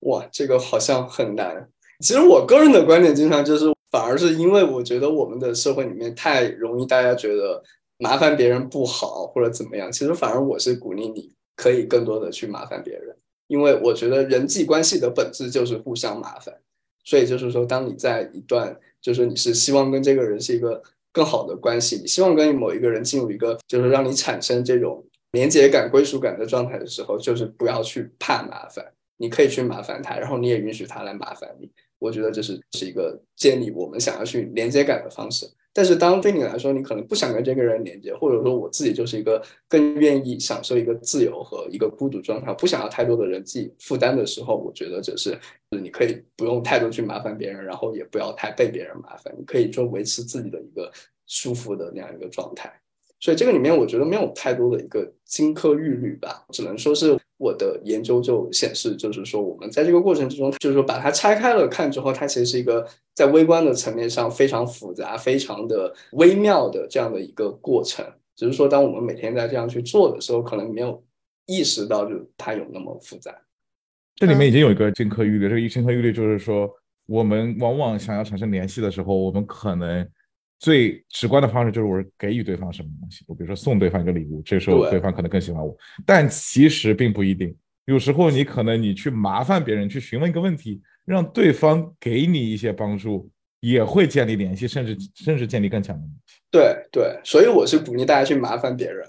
[0.00, 1.68] 哇，这个好像很难。
[2.00, 3.75] 其实我个人的观点经常就是。
[3.90, 7.62] 反而是因为我觉得我们的社会里面太容易，大家觉得
[7.98, 9.90] 麻烦别人不好或者怎么样。
[9.90, 16.54] 其实反而我是鼓励你可以更多的去麻烦别人，因为我觉得人际关系的本质就是互相麻烦。
[17.04, 20.82] 所以就是说，当你在一段就是你是希望跟这个人是一个
[21.12, 28.84] 更好的关系，你希望跟某一个人进入一个就是让你产生这种连接感、归属感的状态的时候，就是不要去怕麻烦，
[29.18, 31.70] 你可以去麻烦他，然后你也允许他来麻烦你。
[31.98, 35.46] 我觉得这是是一个建立我们想要去连接感的方式。
[35.72, 50.90] 但是当对你来说，你可能不想跟这个人连接，或者说我自己就是一个更愿意享受一个自由和一个孤独状态，不想要太多的人际负担的时候，我觉得这是你可以不用太多去麻烦别人，然后也不要太被别人麻烦，你可以就维持自己的一个
[51.26, 52.72] 舒服的那样一个状态。
[53.26, 57.18] 所以这个里面我觉得没有太多的一个金科玉律吧，只能说是。
[57.38, 68.02] 我的研究就显示，就是说，我们在这个过程之中，就是说，把它拆开了看之后，它其实是一个在微观的层面上非常复杂、非常的微妙的这样的一个过程。
[68.36, 71.04] 只是说，当我们每天在这样去做的时候，可能没有
[71.44, 73.36] 意识到，就它有那么复杂。
[74.14, 76.70] 这里面已经有一个金科玉律，这个金科玉律就是说，
[77.04, 80.08] 我们往往想要产生联系的时候，我们可能。
[80.58, 87.54] 最直观的方式就是我给予对方什么东西，我比如说送对方一个礼物，这时候对方可能更喜欢我，但其实并不一定。
[87.84, 93.30] 有时候你可能你去麻烦别人去询问一个问题，让对方给你一些帮助，
[93.60, 96.40] 也会建立联系，甚至甚至建立更强的联系。
[96.50, 99.06] 对对，所以我是鼓励大家去麻烦别人，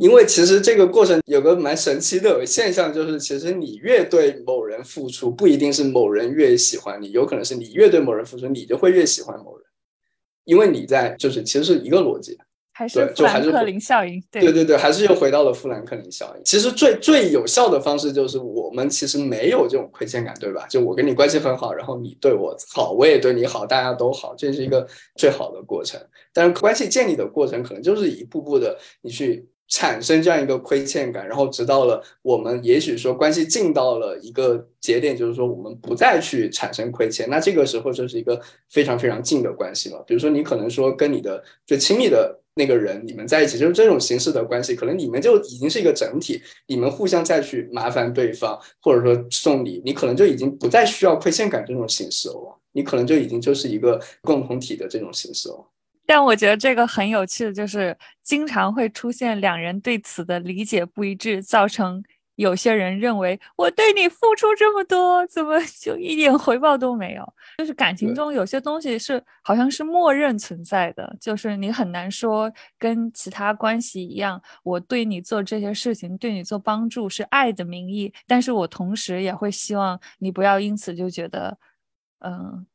[0.00, 9.65] 因为其实这个过程有个蛮神奇的现象，就是其实你越对某人付出，不一定是某人越喜欢你，有可能是你越对某人付出，你就会越喜欢某人。
[10.46, 12.38] 因为你在就是其实是一个逻辑，
[12.72, 16.42] 还是富兰克林效应，对对对，还是又回到了富兰克林效应。
[16.42, 20.66] 其实最最有效的方式就是我们其实没有这种亏欠感，对吧？
[20.68, 24.86] 就我跟你关系很好，然后你对我好，我也对你好，大家都好，这是一个
[25.16, 26.00] 最好的过程。
[26.32, 29.46] 但是关系建立的过程可能就是一步步的，你去。
[29.68, 40.02] 产生这样一个亏欠感，然后直到了我们也许说关系进到了一个节点，就是说我们不再去产生亏欠，那这个时候就是一个非常非常近的关系了。
[40.06, 55.66] 比如说你可能说跟你的最亲密的那个人，你们在一起就是这种形式的关系，可能你们就已经是一个整体，你们互相再去麻烦对方，或者说送礼，你可能就已经不再需要亏欠感这种形式了，你可能就已经就是一个共同体的这种形式了。
[56.06, 62.02] 但我觉得这个很有趣的就是，经常会出现两人对此的理解不一致，造成
[62.36, 67.34] 有些人认为我对你付出这么多，怎么就一点回报都没有？
[67.58, 81.58] 就是感情中有些东西是好像是默认存在的，就是你很难说跟其他关系一样，我对你做这些事情，对你做帮助是爱的名义，但是我同时也会希望你不要因此就觉得，
[82.20, 82.66] 嗯。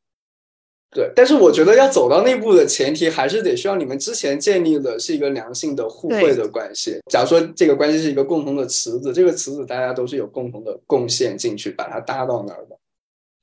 [0.94, 7.00] 对，但是我觉得要走到那步的前提，还是得需要你们之前建立的是一个良性的互惠的关系。
[7.10, 12.76] 假如说这个关系是一个共同的池子，这个池子大家都是有共同的贡献进去，把它搭到那儿的。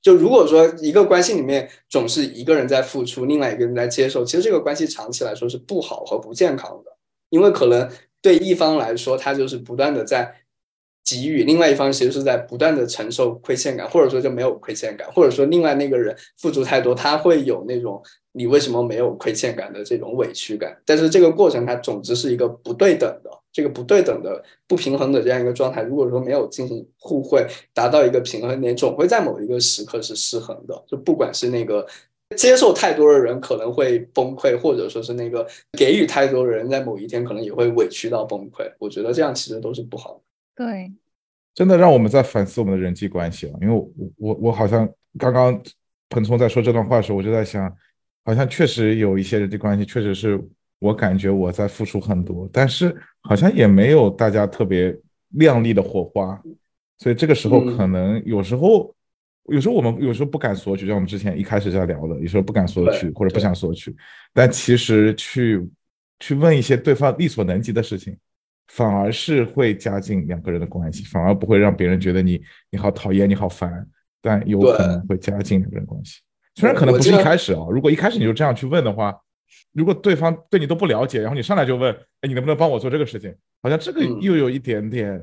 [0.00, 6.92] 就如果说一个关系里面总是一个人在付出，另外一个人在接受，其实这个关系长期来说是不好和不健康的，
[7.30, 7.90] 因为可能
[8.22, 10.39] 对一方来说，他就是不断的在。
[11.04, 18.00] 给予另外一方其实是在不断的承受亏欠感，或者说就没有亏欠感，或者说另外那个人付出太多，他会有那种
[18.32, 20.76] 你为什么没有亏欠感的这种委屈感。
[20.84, 25.82] 但是这个过程它总之是一个不对等的，这个不对等的不平衡的这样一个状态。
[25.82, 27.44] 如果说没有进行互惠，
[27.74, 30.84] 达到一个平衡点，总会在某一个时刻是失衡的。
[30.86, 31.84] 就不管是那个
[32.36, 35.44] 接受太多的人可能会崩溃，或者说是那个
[35.76, 38.70] 给予太多的人在某一天可能也会委屈到崩溃。
[38.78, 40.20] 我觉得这样其实都是不好的。
[40.54, 40.92] 对。
[41.52, 45.60] 真的让我们在反思我们的人际关系了，因为我我我好像刚刚
[46.08, 47.70] 彭聪在说这段话的时候，我就在想，
[48.24, 50.40] 好像确实有一些人际关系，确实是
[50.78, 54.96] 我感觉我在付出很多，但是好像也没有大家特别
[55.30, 56.40] 亮丽的火花，
[56.98, 58.94] 所以这个时候可能有时候，
[59.48, 63.94] 有时候我们有时候不敢索取，像我们之前一开始在聊的，有时候不敢索取或者不想索取，
[64.32, 65.68] 但其实去
[66.20, 68.16] 去问一些对方力所能及的事情。
[68.70, 72.40] 反而是会加进两个人的关系，反而不会让别人觉得你
[72.70, 73.84] 你好讨厌，你好烦，
[74.22, 76.20] 但有可能会加进两个人关系。
[76.54, 79.12] 虽然可能不是一开始啊，如果一开始你就这样去问的话，
[79.72, 83.34] 如果对方对你都不了解，然后你上来就问，哎，你能不能帮我做这个事情？
[83.60, 85.20] 好像这个又有一点点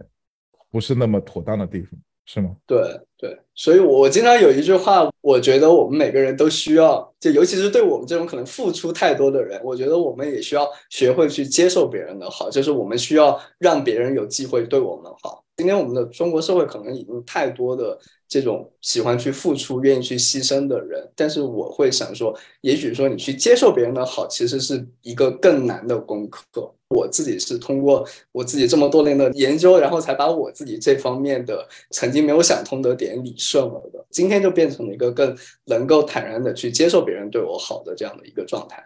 [0.69, 1.91] 不是那么妥当的地方，
[2.27, 2.51] 是吗？
[2.67, 2.79] 对
[3.17, 7.11] 对，所以我经常有一句话，我觉得我们每个人都需要。
[7.19, 15.43] 就尤其是对我们这种可能付出太多的人，我觉得我们也需要学会去接受别人的好，就是我们需要让别人有机会对我们好。
[15.55, 17.97] 今天我们的中国社会可能已经太多的
[18.27, 26.73] 这种喜欢去付出、愿意去牺牲的人，但是我会想说，也许说你去接受别人的好，其实是一个更难的功课。
[26.89, 38.81] 我自己是通过我自己这么多年的研究，然后才把我自己这方面的曾经没有想通的点理顺了的，今天就变成了一个更能够坦然的去接受别人对我好的这样的一个状态。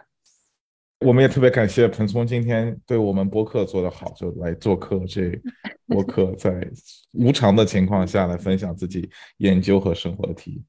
[1.04, 5.32] 我们也特别感谢彭聪今天对我们播客做得好，就来做客这
[5.88, 6.66] 播客，在
[7.12, 10.64] 无偿的情况下来分享自己研究和生活的体验。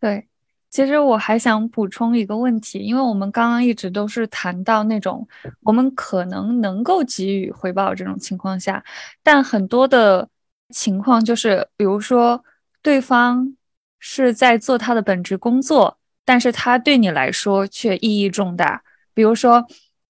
[0.00, 0.26] 对，
[0.70, 5.26] 其实我还想补充一个问题，因为我们刚刚一直都是谈到那种
[5.62, 8.84] 我们可能能够给予回报这种情况下，
[9.22, 10.28] 但很多的
[10.70, 12.44] 情况就是，比如说
[12.82, 13.56] 对方
[13.98, 18.82] 是在做他的本职工作，但是他对你来说却意义重大。
[19.16, 19.64] 比如说，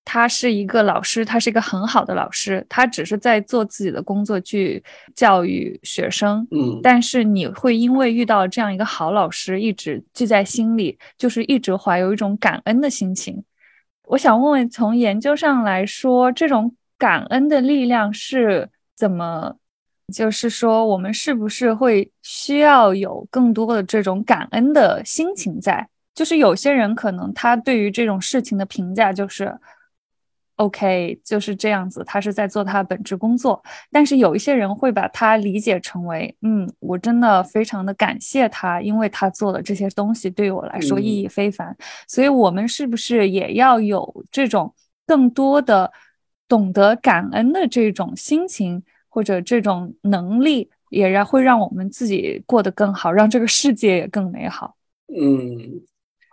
[0.04, 4.82] 他是一个老师，他是一个很好的老师，他只是在做自己的工作去
[5.14, 6.44] 教育学生。
[6.50, 13.44] 嗯，但是你会因为遇到这样一个好老师，一直记在心里，就是一直怀有一种感恩的心情。
[14.08, 19.54] 我想问问，从研究上来说，这种感恩的力量是怎么？
[20.14, 25.88] 就是说，我们是不是会需要有更多的这种感恩的心情在？
[26.16, 29.54] 就是有些人可能他对于这种事情的评价就是
[30.56, 33.62] ，OK，就是这样子，他是在做他的本职工作。
[33.92, 41.76] 但是有一些人会把他理解成为，嗯，我真的非常的感谢他，因为他做的这些东西对于我来说意义非凡。
[42.08, 44.74] 所以，我们是不是也要有这种
[45.06, 45.92] 更多的
[46.48, 54.74] 懂得感恩的这种心情，或者这种能力，也让会让我们自己过得更好，让这个世界也更美好？
[55.14, 55.82] 嗯。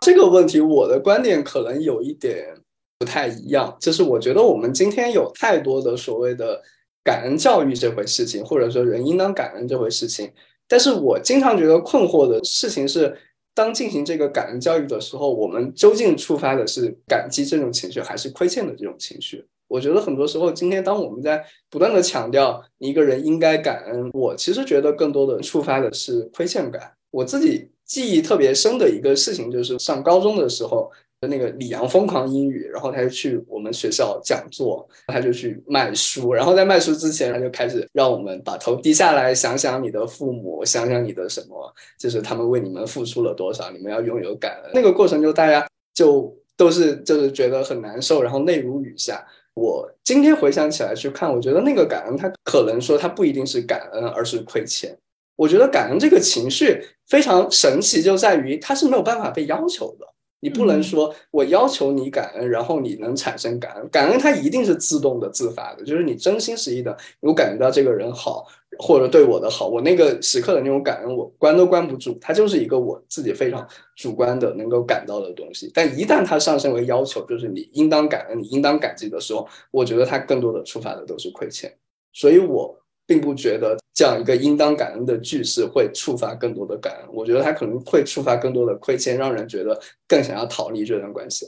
[0.04, 2.54] 这个问题，我的观点可能有一点
[2.98, 6.60] 不太一样，就是我觉得我们今天有太多的所谓的
[7.02, 10.30] 感恩教育这回事情，或者说人应当感恩这回事情。
[10.68, 13.16] 但是我经常觉得困惑的事情是，
[13.54, 19.42] 当进行这个感恩教育的时候，我们究竟触发的是感激这种情绪，还是亏欠的这种情绪？
[19.68, 26.92] 我觉得很多时候，今天当我们在不断的强调一个人应该感恩，我其实觉得更多的触发的是亏欠感。
[27.10, 27.70] 我自己。
[27.86, 30.90] 记忆特别深的一个事情，就是上高中的时候
[31.28, 44.72] 那个李阳疯狂英语，然后他就去我们学校讲座，他就去卖书，然后在卖书之前，他就开始让我们把头低下来，想想你的父母，想想你的什么，就是他们为你们付出了多少，你们要拥有感恩。
[44.74, 49.24] 那个过程就大家就都是就是觉得很难受，然后泪如雨下。
[49.54, 54.94] 我今天回想起来去看，我觉得那个感恩，他可能说他不一定是感恩，而是亏欠。
[55.36, 60.06] 我觉得感恩这个情绪非常神奇，就在于它是没有办法被要求的。
[60.40, 63.88] 你不能说我要求你感恩，然后你能产生感恩。
[63.88, 68.46] 感恩它一定是自动的、自发的，就是你真心实意的，我感觉到这个人好，
[68.78, 72.18] 或者对我的好，我那个时刻的那种感恩，我关都关不住。
[72.20, 73.66] 它就是一个我自己非常
[73.96, 75.70] 主观的能够感到的东西。
[75.72, 81.74] 但一旦它上升为要求，就是你应当感恩、你应当感激的时候，我觉得它更多的触发的都是亏欠。
[82.12, 82.78] 所以我。
[83.06, 91.46] 并不觉得这样一个应当感恩的句式会触发更多的感恩，我觉得它可能会触发更多的亏欠，让人觉得更想要逃离这段关系。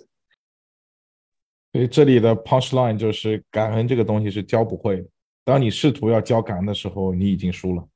[1.73, 5.09] 所以这里的 punchline 就是感恩这个东西是教不会的。
[5.45, 7.87] 当你试图要教感恩的时候，你已经输了。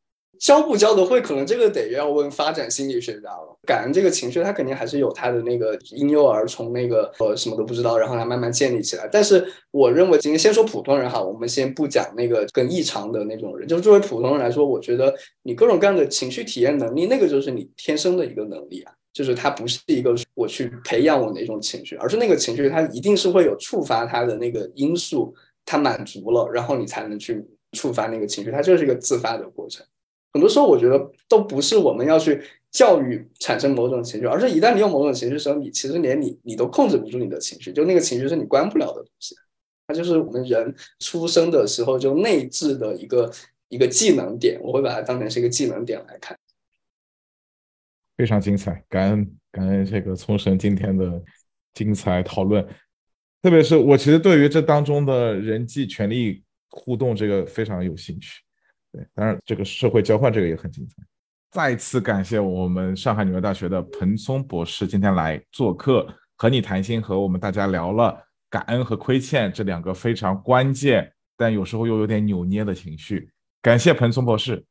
[0.41, 3.57] 教不教的会，可能这个得要问发展心理学家了。
[3.67, 9.07] 感恩这个情绪，它肯定还是有它的那个婴幼儿从那个呃什么都不知道，然后它慢慢建立起来。
[9.13, 13.69] 但是我认为，今天先说普通人哈，我们先不讲那个更异常的那种人。
[13.69, 18.93] 就作为普通人来说，我觉得你各种各样的情绪体验能力，那个就是你天生的一个能力啊。
[19.13, 25.35] 就是它不是一个我去培养我哪种情绪，而是那个情绪它一定是会有触发它的那个因素，
[25.67, 29.85] 它满足了，然后你才能去触发那个情绪，它就是一个自发的过程。
[30.33, 32.41] 很多时候，我觉得都不是我们要去
[32.71, 39.35] 教育产生某种情绪，而是一旦你有某种情绪的时候，你其实连你你都控制不住你的情绪，就那个情绪是你关不了的东西。
[39.89, 43.29] 它就是我们人出生的时候就内置的一个
[43.69, 46.39] 一个技能点，我会把它当成是一个技能点来看。
[48.17, 51.21] 非常精彩，感恩感恩这个聪神今天的
[51.75, 52.65] 精彩讨论，
[53.43, 58.43] 特别是我其实对于这当中的人际权利互动这个非常有兴趣。
[58.93, 60.95] 对，当然这个社会交换这个也很精彩。
[61.51, 66.07] 再次感谢我们上海纽约大学的彭松博士今天来做客，
[66.37, 68.17] 和你谈心，和我们大家聊了
[68.49, 73.31] 感恩和亏欠这两个非常关键，但有时候又有点扭捏的情绪。
[73.63, 74.65] 感谢彭松博士，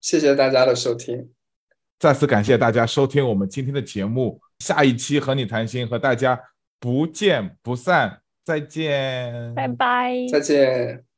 [0.00, 1.30] 谢谢大家的收听。
[1.98, 6.38] 再次感谢大家收听我们今天的节目，下一期和你谈心，和大家
[6.80, 11.13] 不见不散，再见，拜拜，再见。